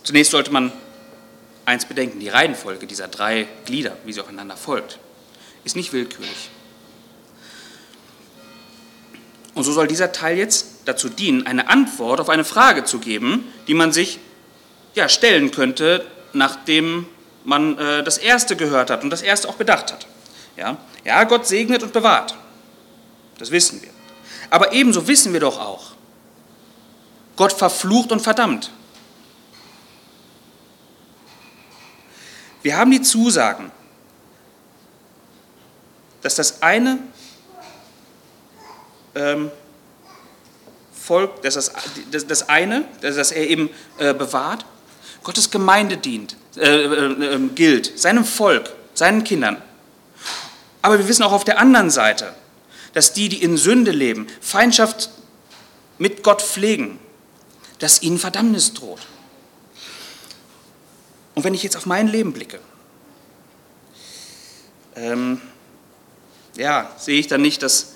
zunächst 0.03 0.31
sollte 0.31 0.51
man 0.51 0.71
eins 1.65 1.85
bedenken, 1.85 2.19
die 2.19 2.29
Reihenfolge 2.29 2.85
dieser 2.85 3.07
drei 3.07 3.47
Glieder, 3.65 3.97
wie 4.05 4.13
sie 4.13 4.21
aufeinander 4.21 4.57
folgt, 4.57 4.99
ist 5.63 5.75
nicht 5.75 5.93
willkürlich. 5.93 6.49
Und 9.55 9.63
so 9.63 9.71
soll 9.71 9.87
dieser 9.87 10.11
Teil 10.11 10.37
jetzt 10.37 10.81
dazu 10.83 11.07
dienen, 11.07 11.47
eine 11.47 11.69
Antwort 11.69 12.19
auf 12.19 12.29
eine 12.29 12.43
Frage 12.43 12.83
zu 12.83 12.99
geben, 12.99 13.45
die 13.67 13.73
man 13.73 13.93
sich 13.93 14.19
ja, 14.95 15.07
stellen 15.07 15.51
könnte, 15.51 16.05
nachdem 16.33 17.07
man 17.45 17.77
äh, 17.77 18.03
das 18.03 18.17
Erste 18.17 18.57
gehört 18.57 18.89
hat 18.89 19.03
und 19.03 19.09
das 19.09 19.21
Erste 19.21 19.47
auch 19.47 19.55
bedacht 19.55 19.93
hat. 19.93 20.07
Ja? 20.57 20.77
Ja, 21.05 21.23
Gott 21.23 21.47
segnet 21.47 21.83
und 21.83 21.93
bewahrt. 21.93 22.35
Das 23.37 23.51
wissen 23.51 23.81
wir. 23.81 23.89
Aber 24.49 24.73
ebenso 24.73 25.07
wissen 25.07 25.33
wir 25.33 25.39
doch 25.39 25.59
auch, 25.59 25.91
Gott 27.35 27.53
verflucht 27.53 28.11
und 28.11 28.21
verdammt. 28.21 28.71
Wir 32.63 32.77
haben 32.77 32.89
die 32.89 33.01
Zusagen, 33.01 33.71
dass 36.21 36.35
das 36.35 36.63
eine 36.63 36.97
ähm, 39.13 39.51
Volk, 40.91 41.43
dass 41.43 41.53
das, 41.53 41.71
das, 42.09 42.25
das 42.25 42.49
eine, 42.49 42.85
dass 43.01 43.31
er 43.31 43.47
eben 43.47 43.69
äh, 43.99 44.13
bewahrt, 44.13 44.65
Gottes 45.21 45.51
Gemeinde 45.51 45.97
dient, 45.97 46.35
äh, 46.57 46.61
äh, 46.61 47.33
ähm, 47.35 47.53
gilt, 47.53 47.99
seinem 47.99 48.25
Volk, 48.25 48.71
seinen 48.95 49.23
Kindern. 49.23 49.61
Aber 50.85 50.99
wir 50.99 51.07
wissen 51.07 51.23
auch 51.23 51.31
auf 51.31 51.43
der 51.43 51.57
anderen 51.57 51.89
Seite, 51.89 52.35
dass 52.93 53.11
die, 53.11 53.27
die 53.27 53.41
in 53.41 53.57
Sünde 53.57 53.89
leben, 53.89 54.27
Feindschaft 54.39 55.09
mit 55.97 56.21
Gott 56.21 56.43
pflegen, 56.43 56.99
dass 57.79 58.03
ihnen 58.03 58.19
Verdammnis 58.19 58.73
droht. 58.73 59.01
Und 61.33 61.43
wenn 61.43 61.55
ich 61.55 61.63
jetzt 61.63 61.75
auf 61.75 61.87
mein 61.87 62.07
Leben 62.07 62.33
blicke, 62.33 62.59
ähm, 64.95 65.41
ja, 66.55 66.91
sehe 66.97 67.19
ich 67.19 67.25
dann 67.25 67.41
nicht, 67.41 67.63
dass 67.63 67.95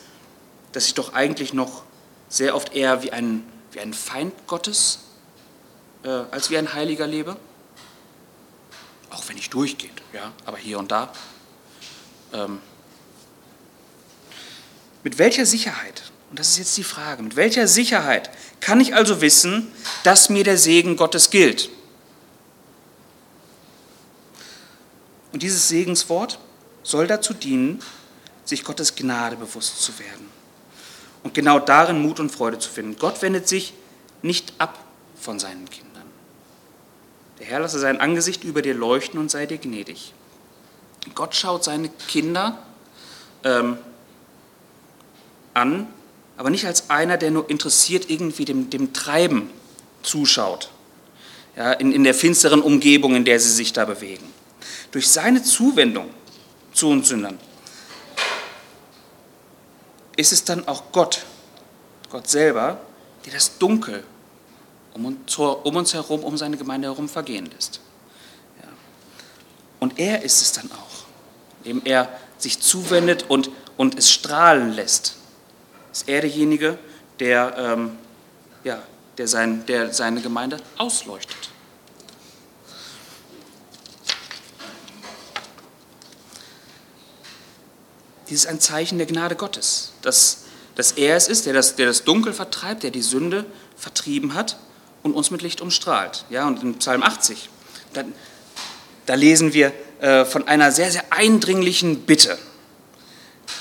dass 0.71 0.87
ich 0.87 0.93
doch 0.93 1.13
eigentlich 1.13 1.53
noch 1.53 1.83
sehr 2.27 2.55
oft 2.55 2.73
eher 2.73 3.03
wie 3.03 3.11
ein, 3.11 3.43
wie 3.71 3.79
ein 3.79 3.93
Feind 3.93 4.33
Gottes 4.47 4.99
äh, 6.03 6.09
als 6.09 6.49
wie 6.49 6.57
ein 6.57 6.73
Heiliger 6.73 7.07
lebe. 7.07 7.37
Auch 9.09 9.27
wenn 9.27 9.37
ich 9.37 9.49
durchgeht, 9.49 10.01
ja, 10.13 10.31
aber 10.45 10.57
hier 10.57 10.77
und 10.77 10.91
da. 10.91 11.11
Ähm, 12.33 12.59
mit 15.03 15.17
welcher 15.17 15.45
Sicherheit, 15.45 16.03
und 16.29 16.39
das 16.39 16.49
ist 16.49 16.57
jetzt 16.57 16.77
die 16.77 16.83
Frage, 16.83 17.23
mit 17.23 17.35
welcher 17.35 17.67
Sicherheit 17.67 18.29
kann 18.59 18.79
ich 18.79 18.93
also 18.93 19.21
wissen, 19.21 19.71
dass 20.03 20.29
mir 20.29 20.43
der 20.43 20.57
Segen 20.57 20.97
Gottes 20.97 21.29
gilt? 21.29 21.69
Und 25.31 25.43
dieses 25.43 25.67
Segenswort 25.67 26.39
soll 26.83 27.07
dazu 27.07 27.33
dienen, 27.33 27.81
sich 28.45 28.63
Gottes 28.63 28.95
Gnade 28.95 29.35
bewusst 29.35 29.81
zu 29.81 29.97
werden 29.99 30.27
und 31.23 31.33
genau 31.33 31.59
darin 31.59 32.01
Mut 32.01 32.19
und 32.19 32.31
Freude 32.31 32.59
zu 32.59 32.69
finden. 32.69 32.97
Gott 32.97 33.21
wendet 33.21 33.47
sich 33.47 33.73
nicht 34.21 34.53
ab 34.57 34.79
von 35.19 35.39
seinen 35.39 35.69
Kindern. 35.69 36.03
Der 37.39 37.45
Herr 37.45 37.59
lasse 37.59 37.79
sein 37.79 38.01
Angesicht 38.01 38.43
über 38.43 38.61
dir 38.61 38.73
leuchten 38.73 39.19
und 39.19 39.29
sei 39.29 39.45
dir 39.45 39.57
gnädig. 39.57 40.13
Gott 41.15 41.35
schaut 41.35 41.63
seine 41.63 41.89
Kinder 41.89 42.57
ähm, 43.43 43.77
an, 45.53 45.87
aber 46.37 46.49
nicht 46.49 46.65
als 46.65 46.89
einer, 46.89 47.17
der 47.17 47.31
nur 47.31 47.49
interessiert 47.49 48.09
irgendwie 48.09 48.45
dem, 48.45 48.69
dem 48.69 48.93
Treiben 48.93 49.49
zuschaut, 50.03 50.69
ja, 51.55 51.73
in, 51.73 51.91
in 51.91 52.03
der 52.03 52.13
finsteren 52.13 52.61
Umgebung, 52.61 53.15
in 53.15 53.25
der 53.25 53.39
sie 53.39 53.51
sich 53.51 53.73
da 53.73 53.85
bewegen. 53.85 54.25
Durch 54.91 55.09
seine 55.09 55.43
Zuwendung 55.43 56.09
zu 56.73 56.89
uns 56.89 57.09
Sündern 57.09 57.37
ist 60.15 60.31
es 60.31 60.43
dann 60.43 60.67
auch 60.67 60.91
Gott, 60.91 61.25
Gott 62.09 62.27
selber, 62.27 62.79
der 63.25 63.33
das 63.33 63.57
Dunkel 63.57 64.03
um 64.93 65.05
uns, 65.05 65.37
um 65.37 65.75
uns 65.75 65.93
herum, 65.93 66.23
um 66.23 66.37
seine 66.37 66.57
Gemeinde 66.57 66.87
herum 66.87 67.07
vergehen 67.07 67.49
lässt. 67.53 67.79
Ja. 68.61 68.67
Und 69.79 69.99
er 69.99 70.23
ist 70.23 70.41
es 70.41 70.51
dann 70.51 70.69
auch, 70.71 71.05
indem 71.63 71.81
er 71.85 72.09
sich 72.37 72.59
zuwendet 72.59 73.25
und, 73.27 73.49
und 73.77 73.97
es 73.97 74.11
strahlen 74.11 74.73
lässt. 74.73 75.15
Ist 75.91 76.07
er 76.07 76.21
derjenige, 76.21 76.77
der, 77.19 77.55
ähm, 77.57 77.97
ja, 78.63 78.81
der, 79.17 79.27
sein, 79.27 79.65
der 79.65 79.93
seine 79.93 80.21
Gemeinde 80.21 80.57
ausleuchtet. 80.77 81.49
Dies 88.29 88.41
ist 88.41 88.47
ein 88.47 88.59
Zeichen 88.59 88.99
der 88.99 89.07
Gnade 89.07 89.35
Gottes, 89.35 89.93
dass, 90.03 90.43
dass 90.75 90.91
er 90.91 91.15
es 91.15 91.27
ist, 91.27 91.47
der 91.47 91.53
das, 91.53 91.75
der 91.75 91.87
das 91.87 92.03
Dunkel 92.03 92.31
vertreibt, 92.31 92.83
der 92.83 92.91
die 92.91 93.01
Sünde 93.01 93.45
vertrieben 93.75 94.35
hat 94.35 94.57
und 95.01 95.13
uns 95.13 95.31
mit 95.31 95.41
Licht 95.41 95.61
umstrahlt. 95.61 96.25
Ja, 96.29 96.47
und 96.47 96.61
in 96.61 96.77
Psalm 96.77 97.01
80, 97.01 97.49
da, 97.93 98.03
da 99.07 99.15
lesen 99.15 99.53
wir 99.53 99.73
äh, 99.99 100.25
von 100.25 100.47
einer 100.47 100.71
sehr, 100.71 100.91
sehr 100.91 101.11
eindringlichen 101.11 102.01
Bitte, 102.01 102.37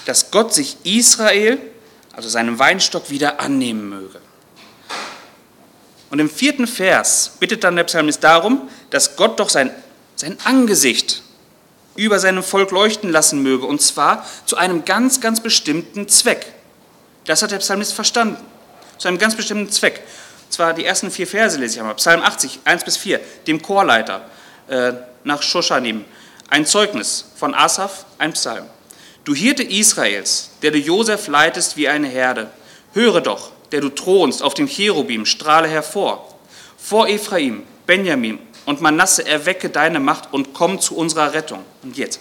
dass 0.04 0.30
Gott 0.30 0.52
sich 0.52 0.76
Israel, 0.84 1.58
also 2.18 2.28
seinem 2.28 2.58
Weinstock, 2.58 3.10
wieder 3.10 3.38
annehmen 3.38 3.90
möge. 3.90 4.18
Und 6.10 6.18
im 6.18 6.28
vierten 6.28 6.66
Vers 6.66 7.30
bittet 7.38 7.62
dann 7.62 7.76
der 7.76 7.84
Psalmist 7.84 8.24
darum, 8.24 8.68
dass 8.90 9.14
Gott 9.14 9.38
doch 9.38 9.48
sein, 9.48 9.70
sein 10.16 10.36
Angesicht 10.42 11.22
über 11.94 12.18
seinem 12.18 12.42
Volk 12.42 12.72
leuchten 12.72 13.12
lassen 13.12 13.40
möge, 13.44 13.66
und 13.66 13.80
zwar 13.80 14.26
zu 14.46 14.56
einem 14.56 14.84
ganz, 14.84 15.20
ganz 15.20 15.38
bestimmten 15.38 16.08
Zweck. 16.08 16.52
Das 17.26 17.42
hat 17.42 17.52
der 17.52 17.58
Psalmist 17.58 17.94
verstanden, 17.94 18.44
zu 18.98 19.06
einem 19.06 19.18
ganz 19.18 19.36
bestimmten 19.36 19.70
Zweck. 19.70 20.02
Und 20.46 20.52
zwar 20.52 20.74
die 20.74 20.84
ersten 20.84 21.12
vier 21.12 21.28
Verse 21.28 21.56
lese 21.56 21.74
ich 21.74 21.80
einmal. 21.80 21.94
Psalm 21.94 22.20
80, 22.20 22.62
1 22.64 22.82
bis 22.82 22.96
4, 22.96 23.20
dem 23.46 23.62
Chorleiter 23.62 24.28
äh, 24.66 24.92
nach 25.22 25.40
Shoshanim. 25.40 26.04
Ein 26.50 26.66
Zeugnis 26.66 27.26
von 27.36 27.54
Asaf, 27.54 28.06
ein 28.18 28.32
Psalm. 28.32 28.66
Du 29.28 29.34
Hirte 29.34 29.62
Israels, 29.62 30.52
der 30.62 30.70
du 30.70 30.78
Josef 30.78 31.28
leitest 31.28 31.76
wie 31.76 31.86
eine 31.86 32.08
Herde, 32.08 32.50
höre 32.94 33.20
doch, 33.20 33.52
der 33.72 33.82
du 33.82 33.90
thronst 33.90 34.42
auf 34.42 34.54
dem 34.54 34.66
Cherubim, 34.66 35.26
strahle 35.26 35.68
hervor. 35.68 36.34
Vor 36.78 37.08
Ephraim, 37.08 37.64
Benjamin 37.86 38.38
und 38.64 38.80
Manasse 38.80 39.26
erwecke 39.26 39.68
deine 39.68 40.00
Macht 40.00 40.32
und 40.32 40.54
komm 40.54 40.80
zu 40.80 40.96
unserer 40.96 41.34
Rettung. 41.34 41.62
Und 41.82 41.98
jetzt, 41.98 42.20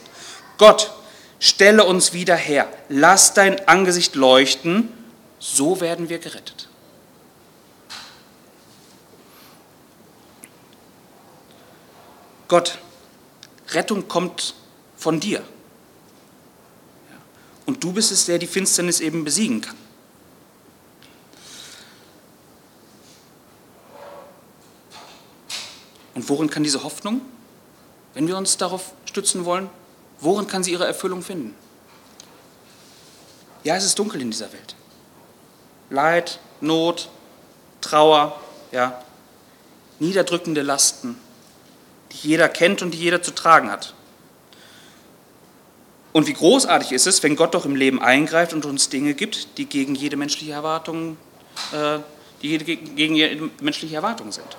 Gott, 0.57 0.91
stelle 1.39 1.85
uns 1.85 2.11
wieder 2.11 2.35
her, 2.35 2.67
lass 2.89 3.33
dein 3.33 3.65
Angesicht 3.69 4.15
leuchten, 4.15 4.91
so 5.39 5.79
werden 5.79 6.09
wir 6.09 6.19
gerettet. 6.19 6.67
Gott, 12.49 12.79
Rettung 13.69 14.09
kommt 14.09 14.55
von 14.97 15.21
dir. 15.21 15.41
Und 17.67 17.83
du 17.83 17.91
bist 17.91 18.11
es, 18.11 18.25
der 18.25 18.39
die 18.39 18.47
Finsternis 18.47 19.01
eben 19.01 19.25
besiegen 19.25 19.61
kann. 19.61 19.75
Und 26.15 26.29
worin 26.29 26.49
kann 26.49 26.63
diese 26.63 26.83
Hoffnung, 26.83 27.21
wenn 28.15 28.27
wir 28.27 28.37
uns 28.37 28.57
darauf 28.57 28.93
stützen 29.05 29.45
wollen, 29.45 29.69
worin 30.19 30.47
kann 30.47 30.63
sie 30.63 30.71
ihre 30.71 30.87
Erfüllung 30.87 31.21
finden? 31.21 31.53
Ja, 33.63 33.75
es 33.75 33.83
ist 33.83 33.99
dunkel 33.99 34.21
in 34.21 34.31
dieser 34.31 34.51
Welt. 34.53 34.75
Leid, 35.89 36.39
Not, 36.61 37.09
Trauer, 37.81 38.39
ja, 38.71 39.03
niederdrückende 39.99 40.61
Lasten, 40.61 41.17
die 42.13 42.29
jeder 42.29 42.47
kennt 42.47 42.81
und 42.81 42.91
die 42.91 42.97
jeder 42.97 43.21
zu 43.21 43.35
tragen 43.35 43.69
hat. 43.69 43.93
Und 46.17 46.27
wie 46.27 46.33
großartig 46.33 46.91
ist 46.91 47.05
es, 47.05 47.21
wenn 47.21 47.35
Gott 47.35 47.53
doch 47.53 47.65
im 47.65 47.75
Leben 47.75 48.01
eingreift 48.01 48.53
und 48.53 48.65
uns 48.65 48.89
Dinge 48.89 49.13
gibt, 49.13 49.57
die 49.57 49.65
gegen 49.65 49.93
jede 49.93 50.17
menschliche 50.17 50.51
Erwartung, 50.51 51.17
äh, 51.71 51.99
die 52.41 52.57
gegen 52.57 53.15
jede 53.15 53.49
menschliche 53.61 53.95
Erwartung 53.95 54.31
sind 54.31 54.57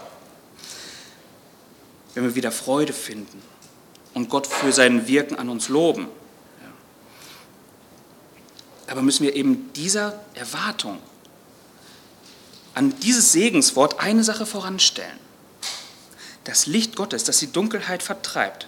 wenn 2.19 2.25
wir 2.25 2.35
wieder 2.35 2.51
Freude 2.51 2.93
finden 2.93 3.41
und 4.13 4.29
Gott 4.29 4.49
für 4.49 4.73
sein 4.73 5.07
Wirken 5.07 5.37
an 5.37 5.49
uns 5.49 5.69
loben. 5.69 6.09
Aber 8.89 9.03
müssen 9.03 9.23
wir 9.23 9.37
eben 9.37 9.73
dieser 9.75 10.19
Erwartung, 10.35 10.99
an 12.75 12.93
dieses 13.05 13.31
Segenswort 13.31 14.01
eine 14.01 14.25
Sache 14.25 14.47
voranstellen. 14.47 15.21
Das 16.43 16.67
Licht 16.67 16.97
Gottes, 16.97 17.23
das 17.23 17.39
die 17.39 17.53
Dunkelheit 17.53 18.03
vertreibt, 18.03 18.67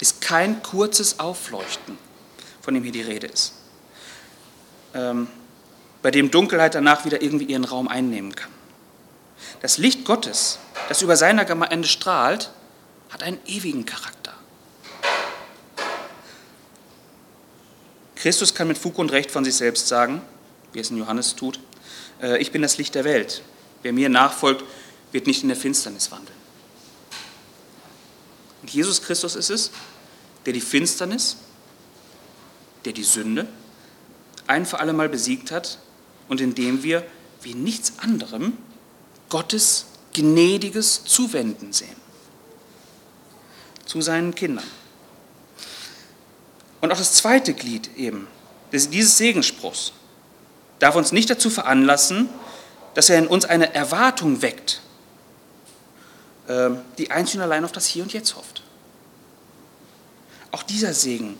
ist 0.00 0.22
kein 0.22 0.62
kurzes 0.62 1.18
Aufleuchten, 1.20 1.98
von 2.60 2.74
dem 2.74 2.82
hier 2.82 2.92
die 2.92 3.02
Rede 3.02 3.26
ist, 3.26 3.52
ähm, 4.94 5.28
bei 6.02 6.10
dem 6.10 6.30
Dunkelheit 6.30 6.74
danach 6.74 7.04
wieder 7.04 7.22
irgendwie 7.22 7.44
ihren 7.44 7.64
Raum 7.64 7.88
einnehmen 7.88 8.34
kann. 8.34 8.50
Das 9.60 9.78
Licht 9.78 10.04
Gottes, 10.04 10.58
das 10.88 11.02
über 11.02 11.16
seiner 11.16 11.44
Gemeinde 11.44 11.86
strahlt, 11.86 12.50
hat 13.10 13.22
einen 13.22 13.38
ewigen 13.46 13.84
Charakter. 13.84 14.34
Christus 18.16 18.54
kann 18.54 18.68
mit 18.68 18.78
Fug 18.78 18.98
und 18.98 19.12
Recht 19.12 19.30
von 19.30 19.44
sich 19.44 19.54
selbst 19.54 19.88
sagen, 19.88 20.22
wie 20.72 20.78
es 20.78 20.90
in 20.90 20.98
Johannes 20.98 21.36
tut, 21.36 21.58
äh, 22.22 22.38
ich 22.38 22.52
bin 22.52 22.62
das 22.62 22.78
Licht 22.78 22.94
der 22.94 23.04
Welt. 23.04 23.42
Wer 23.82 23.92
mir 23.92 24.08
nachfolgt, 24.08 24.64
wird 25.12 25.26
nicht 25.26 25.42
in 25.42 25.48
der 25.48 25.56
Finsternis 25.56 26.10
wandeln. 26.10 26.36
Und 28.62 28.70
Jesus 28.70 29.02
Christus 29.02 29.36
ist 29.36 29.50
es, 29.50 29.70
der 30.44 30.52
die 30.52 30.60
Finsternis, 30.60 31.36
der 32.84 32.92
die 32.92 33.04
Sünde 33.04 33.46
ein 34.46 34.66
für 34.66 34.80
alle 34.80 34.92
Mal 34.92 35.08
besiegt 35.08 35.50
hat 35.50 35.78
und 36.28 36.40
indem 36.40 36.82
wir 36.82 37.04
wie 37.42 37.54
nichts 37.54 37.94
anderem 37.98 38.56
Gottes 39.28 39.86
gnädiges 40.12 41.04
Zuwenden 41.04 41.72
sehen 41.72 41.96
zu 43.86 44.00
seinen 44.00 44.34
Kindern. 44.34 44.66
Und 46.80 46.92
auch 46.92 46.98
das 46.98 47.14
zweite 47.14 47.54
Glied 47.54 47.96
eben 47.96 48.26
dieses 48.72 49.18
Segensspruchs 49.18 49.92
darf 50.78 50.94
uns 50.94 51.12
nicht 51.12 51.28
dazu 51.28 51.50
veranlassen, 51.50 52.28
dass 52.94 53.10
er 53.10 53.18
in 53.18 53.26
uns 53.26 53.44
eine 53.44 53.74
Erwartung 53.74 54.42
weckt, 54.42 54.80
ähm, 56.48 56.80
die 56.98 57.10
einzig 57.10 57.36
und 57.36 57.42
allein 57.42 57.64
auf 57.64 57.72
das 57.72 57.86
Hier 57.86 58.02
und 58.02 58.12
Jetzt 58.12 58.36
hofft. 58.36 58.62
Auch 60.52 60.62
dieser 60.62 60.94
Segen 60.94 61.38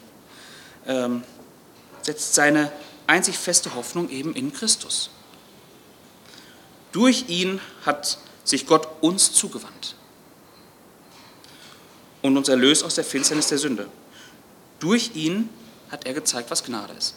ähm, 0.87 1.23
setzt 2.03 2.35
seine 2.35 2.71
einzig 3.07 3.39
feste 3.39 3.75
Hoffnung 3.75 4.09
eben 4.11 4.35
in 4.35 4.53
Christus. 4.53 5.11
Durch 6.93 7.29
ihn 7.29 7.61
hat 7.85 8.19
sich 8.45 8.67
Gott 8.67 8.89
uns 9.01 9.33
zugewandt 9.33 9.95
und 12.23 12.37
uns 12.37 12.49
erlöst 12.49 12.85
aus 12.85 12.95
der 12.95 13.05
Finsternis 13.05 13.49
der 13.49 13.59
Sünde. 13.59 13.89
Durch 14.79 15.13
ihn 15.15 15.49
hat 15.91 16.07
er 16.07 16.15
gezeigt, 16.15 16.51
was 16.51 16.65
Gnade 16.65 16.93
ist. 16.95 17.15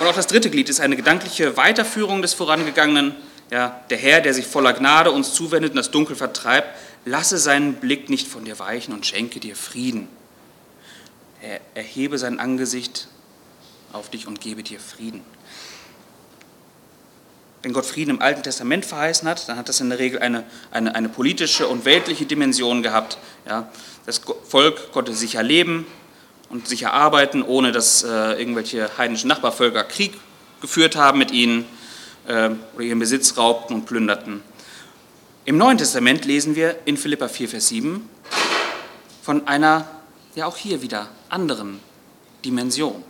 Und 0.00 0.06
auch 0.06 0.14
das 0.14 0.26
dritte 0.26 0.50
Glied 0.50 0.68
ist 0.68 0.80
eine 0.80 0.96
gedankliche 0.96 1.56
Weiterführung 1.56 2.22
des 2.22 2.34
vorangegangenen. 2.34 3.14
Ja, 3.50 3.82
der 3.90 3.98
Herr, 3.98 4.20
der 4.20 4.34
sich 4.34 4.46
voller 4.46 4.72
Gnade 4.72 5.10
uns 5.10 5.34
zuwendet 5.34 5.72
und 5.72 5.76
das 5.76 5.90
Dunkel 5.90 6.16
vertreibt, 6.16 6.68
lasse 7.04 7.38
seinen 7.38 7.74
Blick 7.74 8.08
nicht 8.08 8.28
von 8.28 8.44
dir 8.44 8.58
weichen 8.58 8.94
und 8.94 9.06
schenke 9.06 9.40
dir 9.40 9.56
Frieden. 9.56 10.08
Er 11.40 11.60
erhebe 11.74 12.18
sein 12.18 12.38
Angesicht 12.38 13.08
auf 13.92 14.10
dich 14.10 14.26
und 14.26 14.40
gebe 14.40 14.62
dir 14.62 14.78
Frieden. 14.78 15.22
Wenn 17.62 17.72
Gott 17.72 17.86
Frieden 17.86 18.10
im 18.10 18.22
Alten 18.22 18.42
Testament 18.42 18.84
verheißen 18.84 19.28
hat, 19.28 19.48
dann 19.48 19.56
hat 19.56 19.68
das 19.68 19.80
in 19.80 19.88
der 19.88 19.98
Regel 19.98 20.20
eine, 20.20 20.44
eine, 20.72 20.94
eine 20.94 21.08
politische 21.08 21.68
und 21.68 21.84
weltliche 21.84 22.26
Dimension 22.26 22.82
gehabt. 22.82 23.18
Ja, 23.46 23.68
das 24.04 24.20
Volk 24.48 24.92
konnte 24.92 25.12
sicher 25.12 25.42
leben 25.42 25.86
und 26.48 26.66
sicher 26.66 26.92
arbeiten, 26.92 27.42
ohne 27.42 27.70
dass 27.70 28.02
äh, 28.02 28.08
irgendwelche 28.32 28.96
heidnischen 28.98 29.28
Nachbarvölker 29.28 29.84
Krieg 29.84 30.14
geführt 30.60 30.96
haben 30.96 31.18
mit 31.18 31.30
ihnen 31.30 31.64
äh, 32.26 32.50
oder 32.74 32.84
ihren 32.84 32.98
Besitz 32.98 33.36
raubten 33.36 33.76
und 33.76 33.86
plünderten. 33.86 34.42
Im 35.44 35.58
Neuen 35.58 35.76
Testament 35.76 36.24
lesen 36.24 36.54
wir 36.54 36.78
in 36.84 36.96
Philippa 36.96 37.26
4, 37.26 37.48
Vers 37.48 37.68
7 37.68 38.08
von 39.24 39.48
einer, 39.48 39.88
ja 40.36 40.46
auch 40.46 40.56
hier 40.56 40.82
wieder, 40.82 41.08
anderen 41.30 41.80
Dimension. 42.44 43.02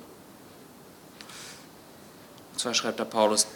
Und 2.53 2.59
zwar 2.59 2.73
schreibt 2.73 3.01
da 3.01 3.05
Paulus, 3.05 3.47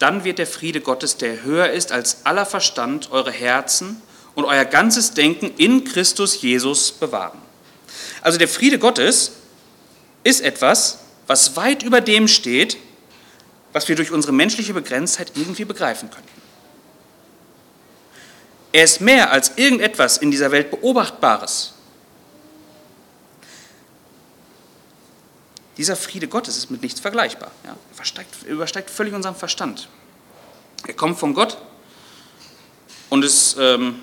dann 0.00 0.24
wird 0.24 0.40
der 0.40 0.48
Friede 0.48 0.80
Gottes, 0.80 1.18
der 1.18 1.44
höher 1.44 1.70
ist 1.70 1.92
als 1.92 2.26
aller 2.26 2.46
Verstand, 2.46 3.12
eure 3.12 3.30
Herzen 3.30 4.02
und 4.34 4.44
euer 4.44 4.64
ganzes 4.64 5.12
Denken 5.12 5.52
in 5.56 5.84
Christus 5.84 6.42
Jesus 6.42 6.90
bewahren. 6.90 7.38
Also 8.22 8.38
der 8.38 8.48
Friede 8.48 8.80
Gottes 8.80 9.32
ist 10.24 10.40
etwas, 10.40 10.98
was 11.28 11.54
weit 11.54 11.84
über 11.84 12.00
dem 12.00 12.26
steht, 12.26 12.76
was 13.72 13.86
wir 13.86 13.94
durch 13.94 14.10
unsere 14.10 14.32
menschliche 14.32 14.74
Begrenztheit 14.74 15.32
irgendwie 15.36 15.64
begreifen 15.64 16.10
könnten. 16.10 16.47
Er 18.72 18.84
ist 18.84 19.00
mehr 19.00 19.30
als 19.30 19.52
irgendetwas 19.56 20.18
in 20.18 20.30
dieser 20.30 20.50
Welt 20.50 20.70
Beobachtbares. 20.70 21.72
Dieser 25.76 25.96
Friede 25.96 26.28
Gottes 26.28 26.56
ist 26.56 26.70
mit 26.70 26.82
nichts 26.82 27.00
vergleichbar. 27.00 27.50
Ja, 27.64 27.76
übersteigt, 27.92 28.42
übersteigt 28.44 28.90
völlig 28.90 29.14
unseren 29.14 29.36
Verstand. 29.36 29.88
Er 30.86 30.94
kommt 30.94 31.18
von 31.18 31.34
Gott 31.34 31.56
und 33.10 33.24
ist 33.24 33.56
ähm, 33.58 34.02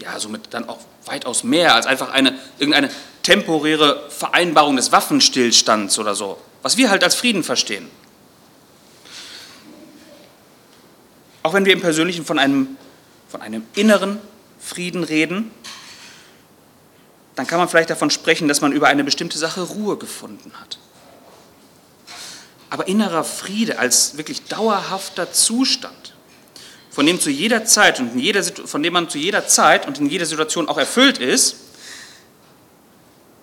ja, 0.00 0.18
somit 0.18 0.52
dann 0.52 0.68
auch 0.68 0.78
weitaus 1.06 1.44
mehr 1.44 1.74
als 1.74 1.86
einfach 1.86 2.10
eine, 2.10 2.38
irgendeine 2.58 2.90
temporäre 3.22 4.10
Vereinbarung 4.10 4.76
des 4.76 4.92
Waffenstillstands 4.92 5.98
oder 5.98 6.14
so, 6.14 6.38
was 6.62 6.76
wir 6.76 6.90
halt 6.90 7.02
als 7.02 7.14
Frieden 7.14 7.44
verstehen. 7.44 7.88
Auch 11.42 11.52
wenn 11.52 11.64
wir 11.64 11.72
im 11.72 11.80
Persönlichen 11.80 12.24
von 12.24 12.38
einem, 12.38 12.76
von 13.28 13.42
einem 13.42 13.64
inneren 13.74 14.18
Frieden 14.58 15.04
reden, 15.04 15.50
dann 17.34 17.46
kann 17.46 17.58
man 17.58 17.68
vielleicht 17.68 17.90
davon 17.90 18.10
sprechen, 18.10 18.48
dass 18.48 18.60
man 18.60 18.72
über 18.72 18.88
eine 18.88 19.04
bestimmte 19.04 19.38
Sache 19.38 19.62
Ruhe 19.62 19.96
gefunden 19.98 20.52
hat. 20.60 20.78
Aber 22.70 22.88
innerer 22.88 23.24
Friede 23.24 23.78
als 23.78 24.16
wirklich 24.16 24.44
dauerhafter 24.44 25.32
Zustand, 25.32 26.14
von 26.90 27.04
dem, 27.04 27.20
zu 27.20 27.28
jeder 27.28 27.66
Zeit 27.66 28.00
und 28.00 28.14
in 28.14 28.18
jeder, 28.18 28.42
von 28.42 28.82
dem 28.82 28.94
man 28.94 29.10
zu 29.10 29.18
jeder 29.18 29.46
Zeit 29.46 29.86
und 29.86 29.98
in 29.98 30.06
jeder 30.06 30.24
Situation 30.24 30.66
auch 30.66 30.78
erfüllt 30.78 31.18
ist, 31.18 31.56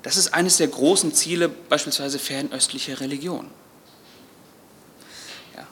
das 0.01 0.17
ist 0.17 0.33
eines 0.33 0.57
der 0.57 0.67
großen 0.67 1.13
Ziele 1.13 1.49
beispielsweise 1.49 2.17
fernöstlicher 2.17 2.99
Religion. 2.99 3.47
Ja. 5.55 5.67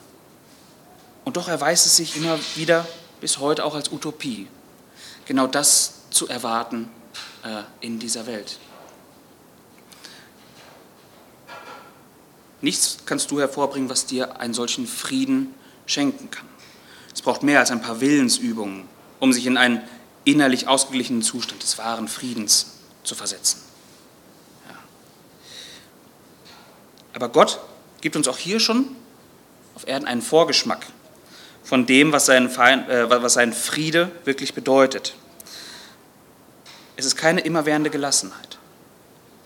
Und 1.24 1.36
doch 1.36 1.48
erweist 1.48 1.86
es 1.86 1.96
sich 1.96 2.16
immer 2.16 2.38
wieder 2.54 2.86
bis 3.22 3.38
heute 3.38 3.64
auch 3.64 3.76
als 3.76 3.92
Utopie, 3.92 4.48
genau 5.26 5.46
das 5.46 6.10
zu 6.10 6.26
erwarten 6.26 6.90
äh, 7.44 7.62
in 7.80 8.00
dieser 8.00 8.26
Welt. 8.26 8.58
Nichts 12.60 12.98
kannst 13.06 13.30
du 13.30 13.38
hervorbringen, 13.38 13.88
was 13.88 14.06
dir 14.06 14.40
einen 14.40 14.54
solchen 14.54 14.88
Frieden 14.88 15.54
schenken 15.86 16.32
kann. 16.32 16.48
Es 17.14 17.22
braucht 17.22 17.44
mehr 17.44 17.60
als 17.60 17.70
ein 17.70 17.80
paar 17.80 18.00
Willensübungen, 18.00 18.88
um 19.20 19.32
sich 19.32 19.46
in 19.46 19.56
einen 19.56 19.82
innerlich 20.24 20.66
ausgeglichenen 20.66 21.22
Zustand 21.22 21.62
des 21.62 21.78
wahren 21.78 22.08
Friedens 22.08 22.72
zu 23.04 23.14
versetzen. 23.14 23.60
Ja. 24.68 24.74
Aber 27.14 27.28
Gott 27.28 27.60
gibt 28.00 28.16
uns 28.16 28.26
auch 28.26 28.38
hier 28.38 28.58
schon 28.58 28.96
auf 29.76 29.86
Erden 29.86 30.08
einen 30.08 30.22
Vorgeschmack 30.22 30.86
von 31.64 31.86
dem, 31.86 32.12
was 32.12 32.26
sein, 32.26 32.48
äh, 32.88 33.08
was 33.08 33.34
sein 33.34 33.52
Friede 33.52 34.10
wirklich 34.24 34.54
bedeutet. 34.54 35.14
Es 36.96 37.06
ist 37.06 37.16
keine 37.16 37.40
immerwährende 37.40 37.90
Gelassenheit 37.90 38.58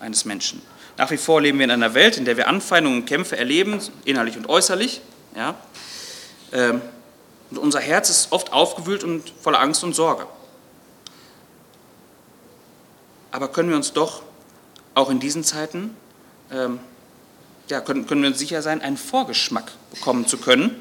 eines 0.01 0.25
Menschen. 0.25 0.63
Nach 0.99 1.11
wie 1.11 1.17
vor 1.17 1.41
leben 1.41 1.59
wir 1.59 1.65
in 1.65 1.71
einer 1.71 1.95
Welt, 1.95 2.17
in 2.17 2.25
der 2.25 2.37
wir 2.37 2.49
Anfeindungen 2.49 3.01
und 3.01 3.07
Kämpfe 3.07 3.37
erleben, 3.37 3.81
innerlich 4.05 4.37
und 4.37 4.49
äußerlich. 4.49 5.03
Ja? 5.35 5.55
Ähm, 6.53 6.81
und 7.51 7.59
unser 7.59 7.81
Herz 7.81 8.11
ist 8.11 8.33
oft 8.33 8.53
aufgewühlt 8.53 9.05
und 9.05 9.33
voller 9.41 9.61
Angst 9.61 9.85
und 9.85 9.95
Sorge. 9.95 10.27
Aber 13.31 13.49
können 13.49 13.69
wir 13.69 13.77
uns 13.77 13.93
doch 13.93 14.23
auch 14.95 15.11
in 15.11 15.21
diesen 15.21 15.45
Zeiten, 15.45 15.95
ähm, 16.51 16.81
ja, 17.69 17.81
können, 17.81 18.07
können 18.07 18.23
wir 18.23 18.31
uns 18.31 18.39
sicher 18.39 18.63
sein, 18.63 18.81
einen 18.81 18.97
Vorgeschmack 18.97 19.73
bekommen 19.91 20.27
zu 20.27 20.39
können 20.39 20.81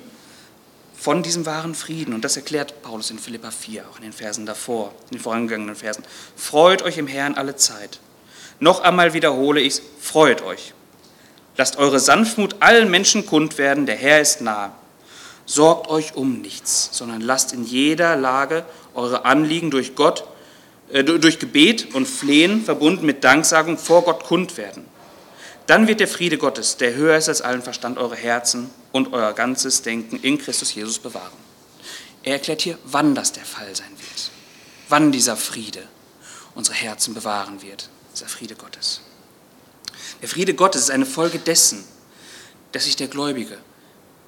von 0.98 1.24
diesem 1.24 1.46
wahren 1.46 1.76
Frieden. 1.76 2.14
Und 2.14 2.24
das 2.24 2.36
erklärt 2.36 2.82
Paulus 2.82 3.12
in 3.12 3.20
Philippa 3.20 3.52
4, 3.52 3.86
auch 3.90 3.98
in 3.98 4.04
den 4.04 4.14
Versen 4.14 4.46
davor, 4.46 4.94
in 5.10 5.18
den 5.18 5.22
vorangegangenen 5.22 5.76
Versen. 5.76 6.04
Freut 6.36 6.82
euch 6.82 6.98
im 6.98 7.08
Herrn 7.08 7.36
alle 7.36 7.56
Zeit. 7.56 8.00
Noch 8.60 8.82
einmal 8.82 9.14
wiederhole 9.14 9.60
ich, 9.60 9.82
freut 10.00 10.42
euch. 10.42 10.74
Lasst 11.58 11.78
eure 11.78 12.00
Sanftmut 12.00 12.58
allen 12.60 12.90
Menschen 12.90 13.26
kund 13.26 13.58
werden, 13.58 13.86
der 13.86 13.96
Herr 13.96 14.22
ist 14.22 14.42
nah. 14.42 14.74
Sorgt 15.46 15.90
euch 15.90 16.16
um 16.16 16.42
nichts, 16.42 16.90
sondern 16.92 17.22
lasst 17.22 17.54
in 17.54 17.64
jeder 17.64 18.16
Lage 18.16 18.66
eure 18.94 19.26
Anliegen 19.26 19.72
durch 19.72 19.96
Gott, 19.96 20.26
äh, 20.92 21.04
durch 21.04 21.40
Gebet 21.40 21.94
und 21.94 22.08
Flehen 22.08 22.64
verbunden 22.64 23.06
mit 23.06 23.24
Danksagung 23.24 23.78
vor 23.78 24.04
Gott 24.04 24.24
kund 24.24 24.58
werden. 24.58 24.86
Dann 25.68 25.88
wird 25.88 26.00
der 26.00 26.08
Friede 26.08 26.38
Gottes, 26.38 26.78
der 26.78 26.94
höher 26.94 27.18
ist 27.18 27.30
als 27.30 27.42
allen 27.42 27.62
Verstand, 27.62 27.98
eure 27.98 28.16
Herzen 28.16 28.70
und 28.92 29.14
euer 29.14 29.34
ganzes 29.34 29.82
Denken 29.82 30.20
in 30.22 30.38
Christus 30.38 30.74
Jesus 30.74 31.00
bewahren. 31.00 31.34
Er 32.24 32.34
erklärt 32.34 32.62
hier, 32.62 32.78
wann 32.86 33.16
das 33.16 33.32
der 33.32 33.46
Fall 33.46 33.76
sein 33.76 33.92
wird, 33.98 34.32
wann 34.90 35.12
dieser 35.12 35.38
Friede 35.38 35.84
unsere 36.54 36.76
Herzen 36.76 37.14
bewahren 37.14 37.62
wird 37.62 37.90
dieser 38.16 38.28
Friede 38.28 38.56
Gottes. 38.56 39.02
Der 40.22 40.30
Friede 40.30 40.54
Gottes 40.54 40.84
ist 40.84 40.92
eine 40.92 41.06
Folge 41.06 41.40
dessen, 41.40 41.84
dass 42.72 42.86
sich 42.86 42.96
der 42.96 43.08
Gläubige 43.08 43.58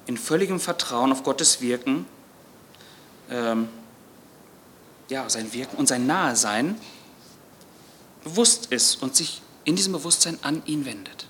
in 0.06 0.16
völligem 0.16 0.60
Vertrauen 0.60 1.12
auf 1.12 1.22
Gottes 1.22 1.60
Wirken, 1.60 2.06
ähm, 3.30 3.68
ja, 5.08 5.28
sein 5.28 5.52
Wirken 5.52 5.76
und 5.76 5.86
sein 5.86 6.06
Nahesein 6.06 6.78
bewusst 8.24 8.66
ist 8.66 9.02
und 9.02 9.16
sich 9.16 9.40
in 9.64 9.76
diesem 9.76 9.92
Bewusstsein 9.92 10.38
an 10.42 10.62
ihn 10.66 10.84
wendet. 10.84 11.27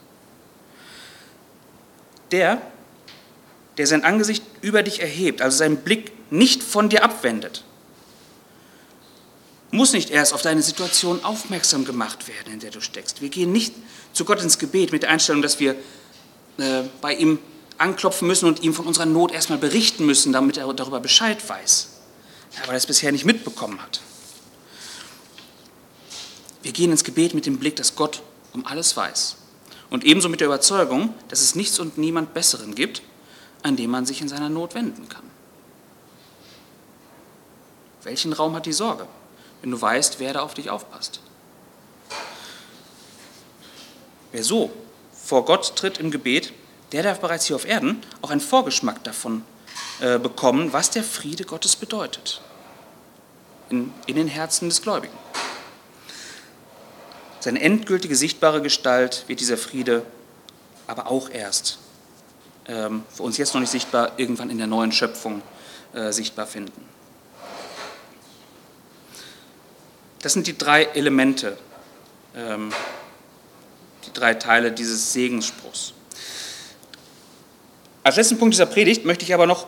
Der, 2.33 2.61
der 3.77 3.87
sein 3.87 4.05
Angesicht 4.05 4.45
über 4.61 4.83
dich 4.83 5.01
erhebt, 5.01 5.41
also 5.41 5.57
seinen 5.57 5.79
Blick 5.79 6.13
nicht 6.31 6.63
von 6.63 6.89
dir 6.89 7.05
abwendet, 7.05 7.65
muss 9.71 9.93
nicht 9.93 10.11
erst 10.11 10.33
auf 10.33 10.43
deine 10.43 10.63
Situation 10.63 11.25
aufmerksam 11.25 11.85
gemacht 11.85 12.27
werden, 12.29 12.53
in 12.55 12.61
der 12.61 12.71
du 12.71 12.81
steckst. 12.81 13.21
Wir 13.21 13.29
gehen 13.29 13.53
nicht 13.53 13.75
zu 14.13 14.25
Gott 14.25 14.43
ins 14.43 14.59
Gebet 14.59 14.93
mit 14.93 15.03
der 15.03 15.11
Einstellung, 15.11 15.43
dass 15.43 15.61
wir 15.61 15.73
äh, 16.59 16.83
bei 17.01 17.15
ihm 17.15 17.39
anklopfen 17.77 18.27
müssen 18.27 18.47
und 18.47 18.63
ihm 18.63 18.75
von 18.75 18.87
unserer 18.87 19.07
Not 19.07 19.33
erstmal 19.33 19.59
berichten 19.59 20.05
müssen, 20.05 20.33
damit 20.33 20.57
er 20.57 20.73
darüber 20.73 21.01
Bescheid 21.01 21.39
weiß, 21.47 21.89
weil 22.63 22.71
er 22.71 22.77
es 22.77 22.87
bisher 22.87 23.13
nicht 23.13 23.25
mitbekommen 23.25 23.81
hat. 23.81 24.01
Wir 26.63 26.73
gehen 26.73 26.91
ins 26.91 27.05
Gebet 27.05 27.35
mit 27.35 27.47
dem 27.47 27.59
Blick, 27.59 27.77
dass 27.77 27.95
Gott 27.95 28.23
um 28.53 28.67
alles 28.67 28.97
weiß. 28.97 29.37
Und 29.91 30.05
ebenso 30.05 30.29
mit 30.29 30.41
der 30.41 30.49
Überzeugung, 30.49 31.15
dass 31.29 31.41
es 31.41 31.55
nichts 31.55 31.79
und 31.79 31.99
niemand 31.99 32.35
Besseren 32.35 32.75
gibt, 32.75 33.03
an 33.63 33.77
dem 33.77 33.91
man 33.91 34.07
sich 34.07 34.21
in 34.21 34.29
seiner 34.29 34.49
Not 34.49 34.75
wenden 34.75 35.09
kann. 35.09 35.23
Welchen 38.03 38.33
Raum 38.33 38.55
hat 38.55 38.67
die 38.67 38.73
Sorge? 38.73 39.07
wenn 39.63 39.71
du 39.71 39.81
weißt, 39.81 40.21
wer 40.21 40.33
da 40.33 40.41
auf 40.41 40.55
dich 40.55 40.71
aufpasst. 40.71 41.21
Wer 44.33 44.45
so 44.45 44.71
vor 45.13 45.45
Gott 45.45 45.77
tritt 45.77 45.99
im 45.99 46.11
Gebet, 46.11 46.53
der 46.93 47.03
darf 47.03 47.21
bereits 47.21 47.47
hier 47.47 47.57
auf 47.57 47.67
Erden 47.67 48.03
auch 48.23 48.31
einen 48.31 48.41
Vorgeschmack 48.41 49.03
davon 49.05 49.43
äh, 50.01 50.19
bekommen, 50.19 50.73
was 50.73 50.91
der 50.91 51.03
Friede 51.03 51.45
Gottes 51.45 51.77
bedeutet 51.77 52.41
in, 53.69 53.93
in 54.07 54.17
den 54.17 54.29
Herzen 54.29 54.69
des 54.69 54.83
Gläubigen. 54.83 55.17
Seine 57.41 57.61
endgültige 57.61 58.17
sichtbare 58.17 58.61
Gestalt 58.63 59.25
wird 59.29 59.41
dieser 59.41 59.57
Friede 59.57 60.05
aber 60.89 61.07
auch 61.07 61.31
erst, 61.31 61.79
ähm, 62.67 63.05
für 63.15 63.23
uns 63.23 63.37
jetzt 63.37 63.55
noch 63.55 63.61
nicht 63.61 63.71
sichtbar, 63.71 64.13
irgendwann 64.17 64.51
in 64.51 64.59
der 64.59 64.67
neuen 64.67 64.91
Schöpfung 64.91 65.43
äh, 65.93 66.13
sichtbar 66.13 66.47
finden. 66.47 66.85
Das 70.23 70.33
sind 70.33 70.47
die 70.49 70.59
drei 70.59 70.85
Elemente, 70.85 71.57
ähm, 72.35 72.73
die 74.05 74.13
drei 74.13 74.35
Teile 74.35 74.73
dieses 74.73 75.13
Segensspruchs. 75.13 75.93
Als 78.03 78.17
letzten 78.17 78.39
Punkt 78.39 78.55
dieser 78.55 78.67
Predigt 78.67 79.05
möchte 79.05 79.25
ich 79.25 79.33
aber 79.33 79.47
noch 79.47 79.67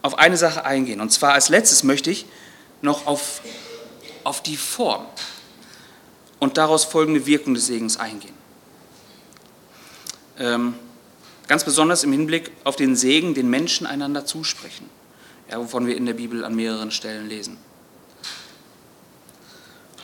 auf 0.00 0.18
eine 0.18 0.36
Sache 0.36 0.64
eingehen. 0.64 1.00
Und 1.00 1.12
zwar 1.12 1.32
als 1.32 1.48
letztes 1.50 1.82
möchte 1.82 2.10
ich 2.10 2.26
noch 2.80 3.06
auf, 3.06 3.42
auf 4.24 4.42
die 4.42 4.56
Form 4.56 5.04
und 6.38 6.56
daraus 6.56 6.84
folgende 6.84 7.26
Wirkung 7.26 7.54
des 7.54 7.66
Segens 7.66 7.96
eingehen. 7.96 8.34
Ähm, 10.38 10.74
ganz 11.48 11.64
besonders 11.64 12.04
im 12.04 12.12
Hinblick 12.12 12.50
auf 12.64 12.76
den 12.76 12.96
Segen, 12.96 13.34
den 13.34 13.48
Menschen 13.48 13.86
einander 13.86 14.26
zusprechen, 14.26 14.88
ja, 15.50 15.58
wovon 15.58 15.86
wir 15.86 15.96
in 15.96 16.06
der 16.06 16.14
Bibel 16.14 16.44
an 16.44 16.54
mehreren 16.54 16.90
Stellen 16.90 17.28
lesen. 17.28 17.56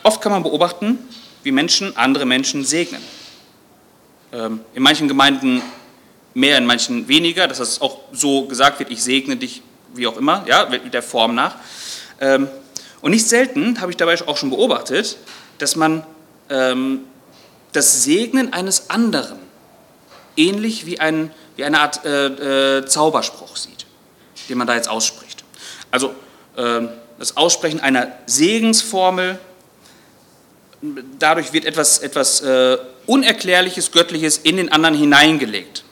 Oft 0.03 0.21
kann 0.21 0.31
man 0.31 0.43
beobachten, 0.43 0.97
wie 1.43 1.51
Menschen 1.51 1.95
andere 1.95 2.25
Menschen 2.25 2.65
segnen. 2.65 3.01
Ähm, 4.31 4.61
in 4.73 4.83
manchen 4.83 5.07
Gemeinden 5.07 5.61
mehr, 6.33 6.57
in 6.57 6.65
manchen 6.65 7.07
weniger, 7.07 7.47
dass 7.47 7.59
das 7.59 7.81
auch 7.81 7.99
so 8.11 8.47
gesagt 8.47 8.79
wird, 8.79 8.91
ich 8.91 9.03
segne 9.03 9.37
dich, 9.37 9.61
wie 9.93 10.07
auch 10.07 10.17
immer, 10.17 10.43
ja, 10.47 10.65
der 10.65 11.03
Form 11.03 11.35
nach. 11.35 11.55
Ähm, 12.19 12.47
und 13.01 13.11
nicht 13.11 13.27
selten 13.27 13.79
habe 13.81 13.91
ich 13.91 13.97
dabei 13.97 14.19
auch 14.27 14.37
schon 14.37 14.49
beobachtet, 14.49 15.17
dass 15.57 15.75
man 15.75 16.03
ähm, 16.49 17.01
das 17.71 18.03
Segnen 18.03 18.53
eines 18.53 18.89
anderen 18.89 19.39
ähnlich 20.37 20.85
wie, 20.85 20.99
ein, 20.99 21.31
wie 21.55 21.63
eine 21.63 21.79
Art 21.79 22.05
äh, 22.05 22.79
äh, 22.79 22.85
Zauberspruch 22.85 23.55
sieht, 23.55 23.85
den 24.49 24.57
man 24.57 24.67
da 24.67 24.75
jetzt 24.75 24.89
ausspricht. 24.89 25.43
Also 25.91 26.13
äh, 26.55 26.81
das 27.19 27.37
Aussprechen 27.37 27.79
einer 27.79 28.11
Segensformel, 28.25 29.39
dadurch 31.19 31.53
wird 31.53 31.65
etwas, 31.65 31.99
etwas 31.99 32.41
äh, 32.41 32.77
Unerklärliches, 33.05 33.91
Göttliches 33.91 34.37
in 34.37 34.57
den 34.57 34.71
anderen 34.71 34.95
hineingelegt. 34.95 35.83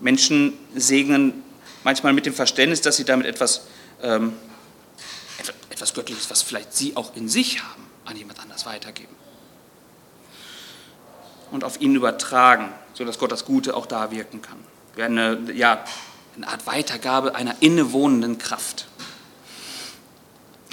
Menschen 0.00 0.52
segnen 0.74 1.42
manchmal 1.82 2.12
mit 2.12 2.26
dem 2.26 2.34
Verständnis, 2.34 2.82
dass 2.82 2.96
sie 2.96 3.04
damit 3.04 3.26
etwas, 3.26 3.62
ähm, 4.02 4.34
etwas 4.34 4.45
Göttliches, 5.96 6.30
was 6.30 6.42
vielleicht 6.42 6.74
sie 6.74 6.94
auch 6.94 7.16
in 7.16 7.28
sich 7.28 7.62
haben, 7.62 7.82
an 8.04 8.16
jemand 8.16 8.38
anders 8.38 8.66
weitergeben. 8.66 9.14
Und 11.50 11.64
auf 11.64 11.80
ihn 11.80 11.94
übertragen, 11.94 12.72
sodass 12.92 13.18
Gott 13.18 13.32
das 13.32 13.44
Gute 13.44 13.74
auch 13.74 13.86
da 13.86 14.10
wirken 14.10 14.42
kann. 14.42 14.58
Eine, 14.96 15.52
ja, 15.52 15.84
eine 16.36 16.48
Art 16.48 16.66
Weitergabe 16.66 17.34
einer 17.34 17.56
innewohnenden 17.60 18.36
Kraft. 18.36 18.86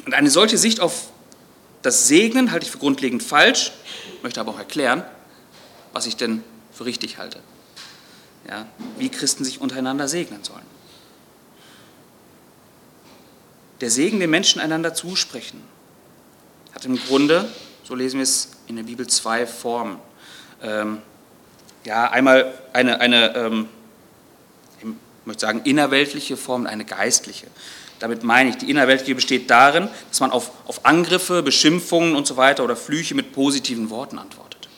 Und 0.05 0.13
eine 0.13 0.29
solche 0.29 0.57
Sicht 0.57 0.81
auf 0.81 1.09
das 1.83 2.07
Segnen 2.07 2.51
halte 2.51 2.65
ich 2.65 2.71
für 2.71 2.77
grundlegend 2.77 3.23
falsch, 3.23 3.71
möchte 4.23 4.41
aber 4.41 4.51
auch 4.51 4.59
erklären, 4.59 5.03
was 5.93 6.05
ich 6.05 6.17
denn 6.17 6.43
für 6.71 6.85
richtig 6.85 7.17
halte. 7.17 7.39
Ja, 8.47 8.65
wie 8.97 9.09
Christen 9.09 9.45
sich 9.45 9.61
untereinander 9.61 10.09
segnen 10.09 10.43
sollen. 10.43 10.72
Der 13.83 13.91
Segen 13.91 14.21
den 14.21 14.29
Menschen 14.29 14.61
einander 14.61 14.93
zusprechen 14.93 15.61
hat 16.73 16.85
im 16.85 16.95
Grunde, 16.95 17.49
so 17.83 17.95
lesen 17.95 18.15
wir 18.15 18.23
es 18.23 18.51
in 18.65 18.77
der 18.77 18.83
Bibel, 18.83 19.07
zwei 19.07 19.45
Formen. 19.45 19.97
Ähm, 20.63 20.99
ja, 21.83 22.09
einmal 22.09 22.53
eine, 22.71 23.01
eine 23.01 23.35
ähm, 23.35 23.67
ich 24.79 24.85
möchte 25.25 25.41
sagen, 25.41 25.63
innerweltliche 25.65 26.37
Form 26.37 26.61
und 26.61 26.67
eine 26.67 26.85
geistliche. 26.85 27.47
Damit 27.99 28.23
meine 28.23 28.51
ich, 28.51 28.57
die 28.57 28.71
innerweltliche 28.71 29.15
besteht 29.15 29.49
darin, 29.49 29.89
dass 30.07 30.21
man 30.21 30.31
auf, 30.31 30.51
auf 30.65 30.85
Angriffe, 30.85 31.43
Beschimpfungen 31.43 32.15
und 32.15 32.25
so 32.25 32.37
weiter 32.37 32.63
oder 32.63 32.77
Flüche 32.77 33.15
mit 33.15 33.33
positiven 33.33 33.89
Worten 33.89 34.17
antwortet. 34.17 34.69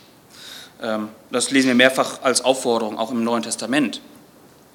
Ähm, 0.81 1.09
das 1.29 1.51
lesen 1.51 1.67
wir 1.67 1.75
mehrfach 1.75 2.23
als 2.23 2.41
Aufforderung, 2.41 2.97
auch 2.97 3.11
im 3.11 3.23
Neuen 3.23 3.43
Testament. 3.43 4.01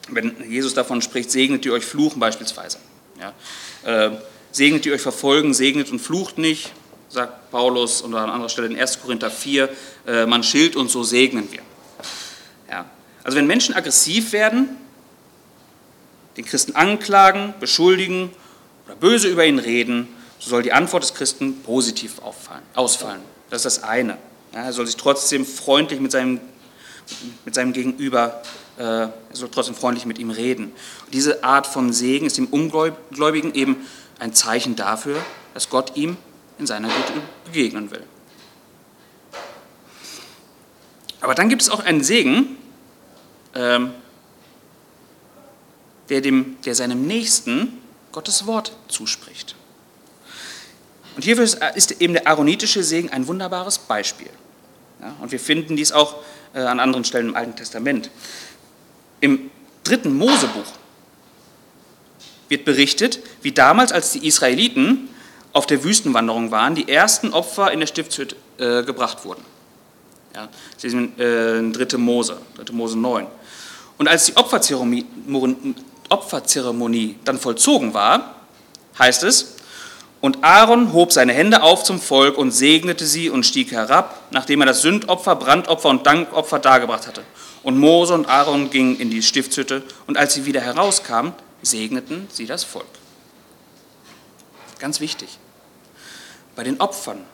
Wenn 0.09 0.49
Jesus 0.49 0.72
davon 0.72 1.03
spricht, 1.03 1.33
segnet 1.33 1.66
ihr 1.66 1.72
euch 1.72 1.85
fluchen 1.85 2.20
beispielsweise. 2.20 2.78
Ja. 3.20 3.35
Äh, 3.85 4.11
segnet 4.53 4.85
die 4.85 4.93
euch 4.93 5.01
verfolgen, 5.01 5.55
segnet 5.55 5.91
und 5.91 6.01
flucht 6.01 6.39
nicht, 6.39 6.72
sagt 7.09 7.51
Paulus 7.51 8.03
und 8.03 8.14
an 8.14 8.31
anderer 8.31 8.49
Stelle 8.49 8.68
in 8.68 8.78
1. 8.78 9.01
Korinther 9.01 9.31
4, 9.31 9.68
äh, 10.07 10.26
man 10.26 10.43
schilt 10.43 10.76
und 10.76 10.91
so 10.91 11.03
segnen 11.03 11.51
wir. 11.51 11.62
Ja. 12.70 12.87
Also 13.24 13.37
wenn 13.37 13.47
Menschen 13.47 13.74
aggressiv 13.74 14.33
werden, 14.33 14.76
den 16.37 16.45
Christen 16.45 16.74
anklagen, 16.76 17.55
beschuldigen 17.61 18.31
oder 18.87 18.97
böse 18.97 19.28
über 19.28 19.45
ihn 19.45 19.59
reden, 19.59 20.09
so 20.39 20.51
soll 20.51 20.62
die 20.62 20.72
Antwort 20.72 21.03
des 21.03 21.14
Christen 21.14 21.62
positiv 21.62 22.20
auffallen, 22.20 22.62
ausfallen. 22.74 23.20
Das 23.51 23.64
ist 23.64 23.78
das 23.78 23.85
eine. 23.85 24.16
Ja, 24.55 24.64
er 24.64 24.72
soll 24.72 24.87
sich 24.87 24.97
trotzdem 24.97 25.45
freundlich 25.45 26.01
mit 26.01 26.12
seinem, 26.12 26.41
mit 27.45 27.55
seinem 27.55 27.72
Gegenüber 27.72 28.43
äh, 28.81 28.83
er 28.83 29.12
soll 29.33 29.51
trotzdem 29.51 29.74
freundlich 29.74 30.07
mit 30.07 30.18
ihm 30.18 30.31
reden. 30.31 30.72
Und 31.05 31.12
diese 31.12 31.45
Art 31.45 31.66
von 31.66 31.93
Segen 31.93 32.24
ist 32.24 32.39
dem 32.39 32.47
Ungläubigen 32.47 33.55
eben 33.55 33.76
ein 34.18 34.33
Zeichen 34.33 34.74
dafür, 34.74 35.22
dass 35.53 35.68
Gott 35.68 35.97
ihm 35.97 36.16
in 36.59 36.66
seiner 36.66 36.89
Güte 36.89 37.12
begegnen 37.45 37.91
will. 37.91 38.03
Aber 41.20 41.35
dann 41.35 41.51
gibt 41.51 41.61
es 41.61 41.68
auch 41.68 41.81
einen 41.81 42.03
Segen, 42.03 42.57
ähm, 43.55 43.93
der, 46.09 46.22
dem, 46.22 46.57
der 46.64 46.74
seinem 46.74 47.07
Nächsten 47.07 47.83
Gottes 48.12 48.47
Wort 48.47 48.72
zuspricht. 48.89 49.57
Und 51.16 51.24
hierfür 51.24 51.45
ist 51.74 52.01
eben 52.01 52.14
der 52.14 52.26
aaronitische 52.26 52.83
Segen 52.83 53.11
ein 53.11 53.26
wunderbares 53.26 53.76
Beispiel. 53.78 54.31
Ja, 55.03 55.14
und 55.20 55.33
wir 55.33 55.41
finden 55.41 55.76
dies 55.76 55.93
auch 55.93 56.16
äh, 56.55 56.61
an 56.61 56.81
anderen 56.81 57.05
Stellen 57.05 57.28
im 57.28 57.37
Alten 57.37 57.57
Testament. 57.57 58.11
Im 59.21 59.51
dritten 59.85 60.16
Mosebuch 60.16 60.64
wird 62.49 62.64
berichtet, 62.64 63.21
wie 63.43 63.53
damals, 63.53 63.93
als 63.93 64.12
die 64.12 64.27
Israeliten 64.27 65.11
auf 65.53 65.66
der 65.66 65.85
Wüstenwanderung 65.85 66.51
waren, 66.51 66.75
die 66.75 66.89
ersten 66.89 67.33
Opfer 67.33 67.71
in 67.73 67.81
der 67.81 67.87
Stiftshütte 67.87 68.37
äh, 68.59 68.83
gebracht 68.83 69.25
wurden. 69.25 69.43
Ja, 70.35 70.49
das 70.75 70.85
ist 70.85 70.95
äh, 70.95 71.71
3. 71.71 71.99
Mose, 71.99 72.39
3. 72.57 72.73
Mose 72.73 72.99
9. 72.99 73.27
Und 73.99 74.09
als 74.09 74.27
die 74.27 74.37
Opferzeremonie 74.37 77.16
dann 77.25 77.39
vollzogen 77.39 77.95
war, 77.95 78.37
heißt 78.99 79.23
es, 79.25 79.57
und 80.21 80.45
Aaron 80.45 80.93
hob 80.93 81.12
seine 81.12 81.33
Hände 81.33 81.62
auf 81.62 81.83
zum 81.83 82.01
Volk 82.01 82.37
und 82.37 82.51
segnete 82.51 83.07
sie 83.07 83.31
und 83.31 83.47
stieg 83.47 83.73
herab, 83.73 84.21
nachdem 84.31 84.61
er 84.61 84.66
das 84.66 84.83
Sündopfer, 84.83 85.35
Brandopfer 85.35 85.89
und 85.89 86.07
Dankopfer 86.07 86.59
dargebracht 86.59 87.07
hatte. 87.07 87.23
Und 87.63 87.79
Mose 87.79 88.15
und 88.15 88.27
Aaron 88.27 88.71
gingen 88.71 88.99
in 88.99 89.11
die 89.11 89.23
Stiftshütte 89.23 89.83
und 90.07 90.17
als 90.17 90.35
sie 90.35 90.47
wieder 90.47 90.61
herauskamen, 90.61 91.33
segneten 91.63 92.27
sie 92.33 92.47
das 92.47 92.65
Volk. 92.65 92.87
Ganz 94.79 95.01
wichtig. 95.01 95.39
Bei 96.57 96.65
den 96.65 96.81
Opfern 96.81 97.25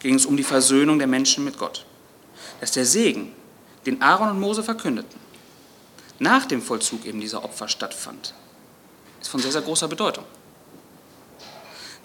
ging 0.00 0.14
es 0.14 0.26
um 0.26 0.36
die 0.36 0.42
Versöhnung 0.42 0.98
der 0.98 1.06
Menschen 1.06 1.44
mit 1.44 1.58
Gott. 1.58 1.84
Dass 2.60 2.72
der 2.72 2.84
Segen, 2.84 3.32
den 3.86 4.02
Aaron 4.02 4.30
und 4.30 4.40
Mose 4.40 4.62
verkündeten, 4.64 5.18
nach 6.18 6.46
dem 6.46 6.60
Vollzug 6.60 7.04
eben 7.06 7.20
dieser 7.20 7.44
Opfer 7.44 7.68
stattfand, 7.68 8.34
ist 9.20 9.28
von 9.28 9.40
sehr, 9.40 9.52
sehr 9.52 9.62
großer 9.62 9.86
Bedeutung. 9.86 10.24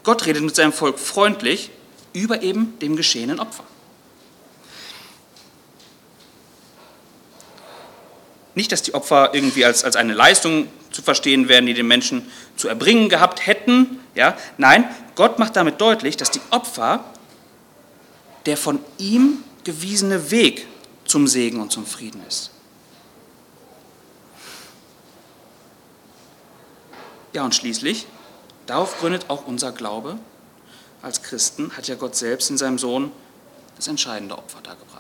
Gott 0.04 0.26
redet 0.26 0.44
mit 0.44 0.56
seinem 0.56 0.74
Volk 0.74 1.00
freundlich 1.00 1.72
über 2.14 2.44
eben 2.44 2.78
dem 2.80 2.96
geschehenen 2.96 3.40
Opfer. 3.40 3.64
Nicht, 8.56 8.72
dass 8.72 8.84
die 8.84 8.94
Opfer 8.94 9.32
irgendwie 9.34 9.66
als, 9.66 9.84
als 9.84 9.96
eine 9.96 10.14
Leistung 10.14 10.68
zu 10.92 11.02
verstehen 11.02 11.50
werden, 11.50 11.66
die 11.66 11.74
den 11.74 11.88
Menschen 11.88 12.32
zu 12.56 12.68
erbringen 12.68 13.10
gehabt 13.10 13.46
hätten. 13.48 14.00
Ja? 14.16 14.38
Nein, 14.58 14.86
Gott 15.16 15.40
macht 15.40 15.56
damit 15.56 15.82
deutlich, 15.82 16.18
dass 16.18 16.32
die 16.32 16.42
Opfer 16.52 17.04
der 18.46 18.58
von 18.58 18.80
ihm 18.98 19.44
gewiesene 19.64 20.32
Weg 20.32 20.68
zum 21.06 21.28
Segen 21.28 21.62
und 21.62 21.72
zum 21.72 21.86
Frieden 21.86 22.22
ist. 22.28 22.52
Ja, 27.34 27.44
und 27.44 27.56
schließlich, 27.56 28.06
darauf 28.68 29.00
gründet 29.00 29.26
auch 29.30 29.48
unser 29.48 29.72
Glaube. 29.72 30.20
Als 31.02 31.24
Christen 31.24 31.76
hat 31.76 31.88
ja 31.88 31.96
Gott 31.96 32.16
selbst 32.16 32.50
in 32.50 32.58
seinem 32.58 32.78
Sohn 32.78 33.12
das 33.76 33.88
entscheidende 33.88 34.38
Opfer 34.38 34.62
dargebracht. 34.62 34.93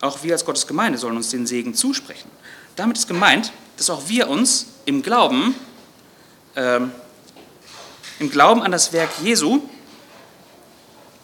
Auch 0.00 0.22
wir 0.22 0.32
als 0.32 0.44
Gottes 0.44 0.66
Gemeinde 0.66 0.98
sollen 0.98 1.16
uns 1.16 1.30
den 1.30 1.46
Segen 1.46 1.74
zusprechen. 1.74 2.30
Damit 2.76 2.98
ist 2.98 3.08
gemeint, 3.08 3.52
dass 3.76 3.90
auch 3.90 4.08
wir 4.08 4.28
uns 4.28 4.66
im 4.84 5.02
Glauben, 5.02 5.54
ähm, 6.54 6.90
im 8.18 8.30
Glauben 8.30 8.62
an 8.62 8.72
das 8.72 8.92
Werk 8.92 9.10
Jesu, 9.22 9.62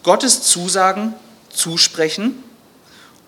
Gottes 0.03 0.43
Zusagen 0.43 1.15
zusprechen 1.51 2.43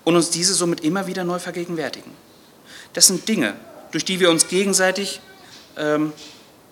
und 0.05 0.17
uns 0.17 0.31
diese 0.31 0.55
somit 0.55 0.81
immer 0.81 1.07
wieder 1.07 1.25
neu 1.25 1.39
vergegenwärtigen. 1.39 2.11
Das 2.95 3.07
sind 3.07 3.29
Dinge, 3.29 3.55
durch 3.91 4.05
die 4.05 4.21
wir 4.21 4.31
uns 4.31 4.49
gegenseitig 4.49 5.21
ähm, 5.77 6.13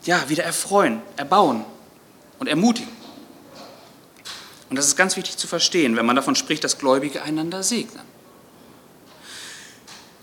ja, 0.05 0.29
wieder 0.29 0.45
erfreuen, 0.45 1.03
erbauen 1.17 1.65
und 2.39 2.49
ermutigen. 2.49 2.91
Und 4.71 4.77
das 4.77 4.87
ist 4.87 4.97
ganz 4.97 5.17
wichtig 5.17 5.37
zu 5.37 5.47
verstehen, 5.47 5.97
wenn 5.97 6.07
man 6.07 6.17
davon 6.17 6.35
spricht, 6.35 6.65
dass 6.65 6.79
Gläubige 6.79 7.23
einander 7.23 7.63
segnen. 7.63 8.03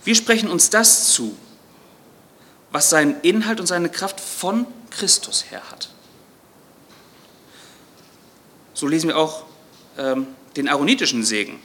Wir 0.04 0.16
sprechen 0.16 0.50
uns 0.50 0.70
das 0.70 1.14
zu, 1.14 1.36
was 2.72 2.90
seinen 2.90 3.20
Inhalt 3.22 3.60
und 3.60 3.68
seine 3.68 3.90
Kraft 3.90 4.20
von 4.20 4.66
Christus 4.90 5.46
her 5.50 5.62
hat. 5.70 5.90
So 8.74 8.88
lesen 8.88 9.10
wir 9.10 9.18
auch 9.18 9.46
ähm, 9.98 10.28
den 10.56 10.70
aaronitischen 10.70 11.24
Segen 11.24 11.60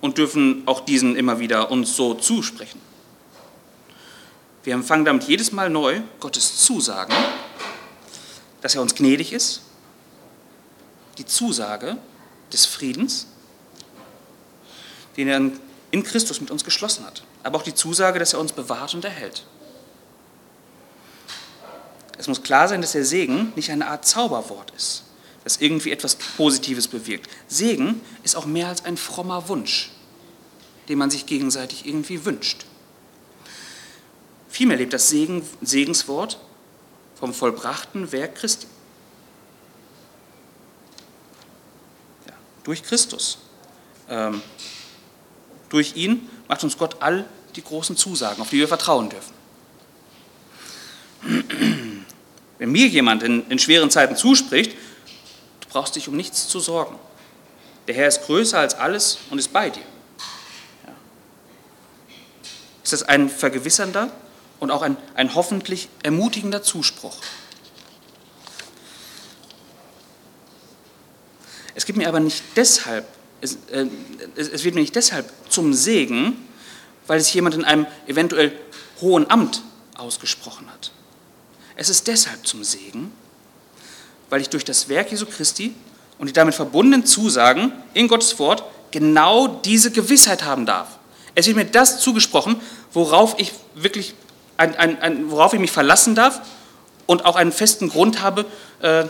und 0.00 0.18
dürfen 0.18 0.62
auch 0.66 0.80
diesen 0.80 1.14
immer 1.14 1.38
wieder 1.38 1.70
uns 1.70 1.94
so 1.94 2.14
zusprechen. 2.14 2.80
Wir 4.64 4.74
empfangen 4.74 5.04
damit 5.04 5.24
jedes 5.24 5.52
Mal 5.52 5.70
neu 5.70 6.00
Gottes 6.18 6.58
Zusagen, 6.58 7.14
dass 8.60 8.74
er 8.74 8.82
uns 8.82 8.94
gnädig 8.94 9.32
ist, 9.32 9.62
die 11.18 11.26
Zusage 11.26 11.96
des 12.52 12.66
Friedens, 12.66 13.26
den 15.16 15.28
er 15.28 15.40
in 15.90 16.02
Christus 16.02 16.40
mit 16.40 16.50
uns 16.50 16.64
geschlossen 16.64 17.04
hat 17.04 17.22
aber 17.42 17.58
auch 17.58 17.62
die 17.62 17.74
Zusage, 17.74 18.18
dass 18.18 18.32
er 18.32 18.40
uns 18.40 18.52
bewahrt 18.52 18.94
und 18.94 19.04
erhält. 19.04 19.44
Es 22.18 22.28
muss 22.28 22.42
klar 22.42 22.68
sein, 22.68 22.80
dass 22.80 22.92
der 22.92 23.04
Segen 23.04 23.52
nicht 23.56 23.70
eine 23.70 23.88
Art 23.88 24.06
Zauberwort 24.06 24.70
ist, 24.76 25.02
das 25.42 25.56
irgendwie 25.56 25.90
etwas 25.90 26.14
Positives 26.14 26.86
bewirkt. 26.86 27.28
Segen 27.48 28.00
ist 28.22 28.36
auch 28.36 28.46
mehr 28.46 28.68
als 28.68 28.84
ein 28.84 28.96
frommer 28.96 29.48
Wunsch, 29.48 29.90
den 30.88 30.98
man 30.98 31.10
sich 31.10 31.26
gegenseitig 31.26 31.86
irgendwie 31.86 32.24
wünscht. 32.24 32.64
Vielmehr 34.48 34.76
lebt 34.76 34.92
das 34.92 35.08
Segen, 35.08 35.42
Segenswort 35.62 36.38
vom 37.18 37.32
vollbrachten 37.32 38.12
Werk 38.12 38.36
Christi. 38.36 38.66
Ja, 42.26 42.34
durch 42.62 42.82
Christus. 42.82 43.38
Ähm, 44.08 44.42
durch 45.70 45.96
ihn 45.96 46.28
macht 46.52 46.64
uns 46.64 46.76
Gott 46.76 46.96
all 47.00 47.24
die 47.56 47.64
großen 47.64 47.96
Zusagen, 47.96 48.42
auf 48.42 48.50
die 48.50 48.58
wir 48.58 48.68
vertrauen 48.68 49.08
dürfen. 49.08 49.32
Wenn 52.58 52.70
mir 52.70 52.88
jemand 52.88 53.22
in, 53.22 53.48
in 53.48 53.58
schweren 53.58 53.90
Zeiten 53.90 54.16
zuspricht, 54.16 54.72
du 54.72 55.68
brauchst 55.70 55.96
dich 55.96 56.08
um 56.08 56.14
nichts 56.14 56.48
zu 56.48 56.60
sorgen. 56.60 56.98
Der 57.88 57.94
Herr 57.94 58.06
ist 58.06 58.26
größer 58.26 58.58
als 58.58 58.74
alles 58.74 59.16
und 59.30 59.38
ist 59.38 59.50
bei 59.50 59.70
dir. 59.70 59.80
Ja. 60.86 60.92
Ist 62.84 62.92
das 62.92 63.02
ein 63.04 63.30
vergewissernder 63.30 64.12
und 64.60 64.70
auch 64.70 64.82
ein, 64.82 64.98
ein 65.14 65.34
hoffentlich 65.34 65.88
ermutigender 66.02 66.62
Zuspruch? 66.62 67.16
Es 71.74 71.86
gibt 71.86 71.96
mir 71.96 72.08
aber 72.08 72.20
nicht 72.20 72.42
deshalb, 72.56 73.06
es, 73.42 73.58
äh, 73.70 73.86
es 74.36 74.64
wird 74.64 74.74
mir 74.74 74.80
nicht 74.80 74.96
deshalb 74.96 75.30
zum 75.50 75.74
Segen, 75.74 76.36
weil 77.06 77.18
es 77.20 77.32
jemand 77.34 77.54
in 77.56 77.64
einem 77.64 77.86
eventuell 78.06 78.52
hohen 79.00 79.28
Amt 79.30 79.62
ausgesprochen 79.96 80.70
hat. 80.70 80.92
Es 81.76 81.88
ist 81.88 82.06
deshalb 82.06 82.46
zum 82.46 82.64
Segen, 82.64 83.12
weil 84.30 84.40
ich 84.40 84.48
durch 84.48 84.64
das 84.64 84.88
Werk 84.88 85.10
Jesu 85.10 85.26
Christi 85.26 85.74
und 86.18 86.28
die 86.28 86.32
damit 86.32 86.54
verbundenen 86.54 87.04
Zusagen 87.04 87.72
in 87.94 88.08
Gottes 88.08 88.38
Wort 88.38 88.62
genau 88.92 89.48
diese 89.48 89.90
Gewissheit 89.90 90.44
haben 90.44 90.64
darf. 90.64 90.98
Es 91.34 91.46
wird 91.46 91.56
mir 91.56 91.64
das 91.64 91.98
zugesprochen, 92.00 92.60
worauf 92.92 93.34
ich 93.38 93.52
wirklich, 93.74 94.14
ein, 94.56 94.76
ein, 94.76 95.00
ein, 95.00 95.30
worauf 95.30 95.54
ich 95.54 95.60
mich 95.60 95.72
verlassen 95.72 96.14
darf 96.14 96.42
und 97.06 97.24
auch 97.24 97.36
einen 97.36 97.52
festen 97.52 97.88
Grund 97.88 98.20
habe, 98.20 98.44
äh, 98.80 99.04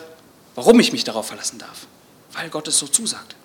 warum 0.55 0.81
ich 0.81 0.93
mich 0.93 1.05
darauf 1.05 1.27
verlassen 1.27 1.59
darf. 1.59 1.87
Weil 2.33 2.49
Gott 2.49 2.69
es 2.69 2.79
so 2.79 2.87
zusagt. 2.87 3.37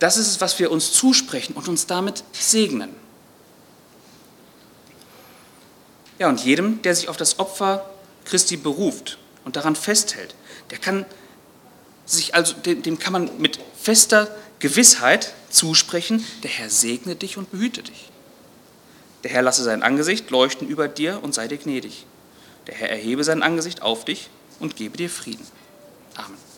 Das 0.00 0.16
ist 0.16 0.26
es, 0.26 0.40
was 0.40 0.58
wir 0.58 0.70
uns 0.72 0.92
zusprechen 0.92 1.52
und 1.52 1.68
uns 1.68 1.86
damit 1.86 2.24
segnen. 2.32 2.90
Ja, 6.18 6.28
und 6.28 6.44
jedem, 6.44 6.82
der 6.82 6.94
sich 6.94 7.08
auf 7.08 7.16
das 7.16 7.38
Opfer 7.38 7.88
Christi 8.24 8.56
beruft 8.56 9.18
und 9.44 9.56
daran 9.56 9.76
festhält, 9.76 10.34
der 10.70 10.78
kann 10.78 11.06
sich 12.06 12.34
also, 12.34 12.54
dem 12.54 12.98
kann 12.98 13.12
man 13.12 13.30
mit 13.38 13.60
fester 13.80 14.34
Gewissheit 14.58 15.34
zusprechen, 15.50 16.24
der 16.42 16.50
Herr 16.50 16.70
segne 16.70 17.14
dich 17.14 17.36
und 17.36 17.50
behüte 17.50 17.82
dich. 17.82 18.10
Der 19.22 19.30
Herr 19.30 19.42
lasse 19.42 19.62
sein 19.62 19.82
Angesicht 19.82 20.30
leuchten 20.30 20.66
über 20.66 20.88
dir 20.88 21.22
und 21.22 21.34
sei 21.34 21.46
dir 21.46 21.58
gnädig. 21.58 22.06
Der 22.66 22.74
Herr 22.74 22.90
erhebe 22.90 23.22
sein 23.22 23.42
Angesicht 23.42 23.82
auf 23.82 24.04
dich 24.04 24.30
und 24.60 24.76
gebe 24.76 24.96
dir 24.96 25.10
Frieden. 25.10 25.46
Amen. 26.14 26.49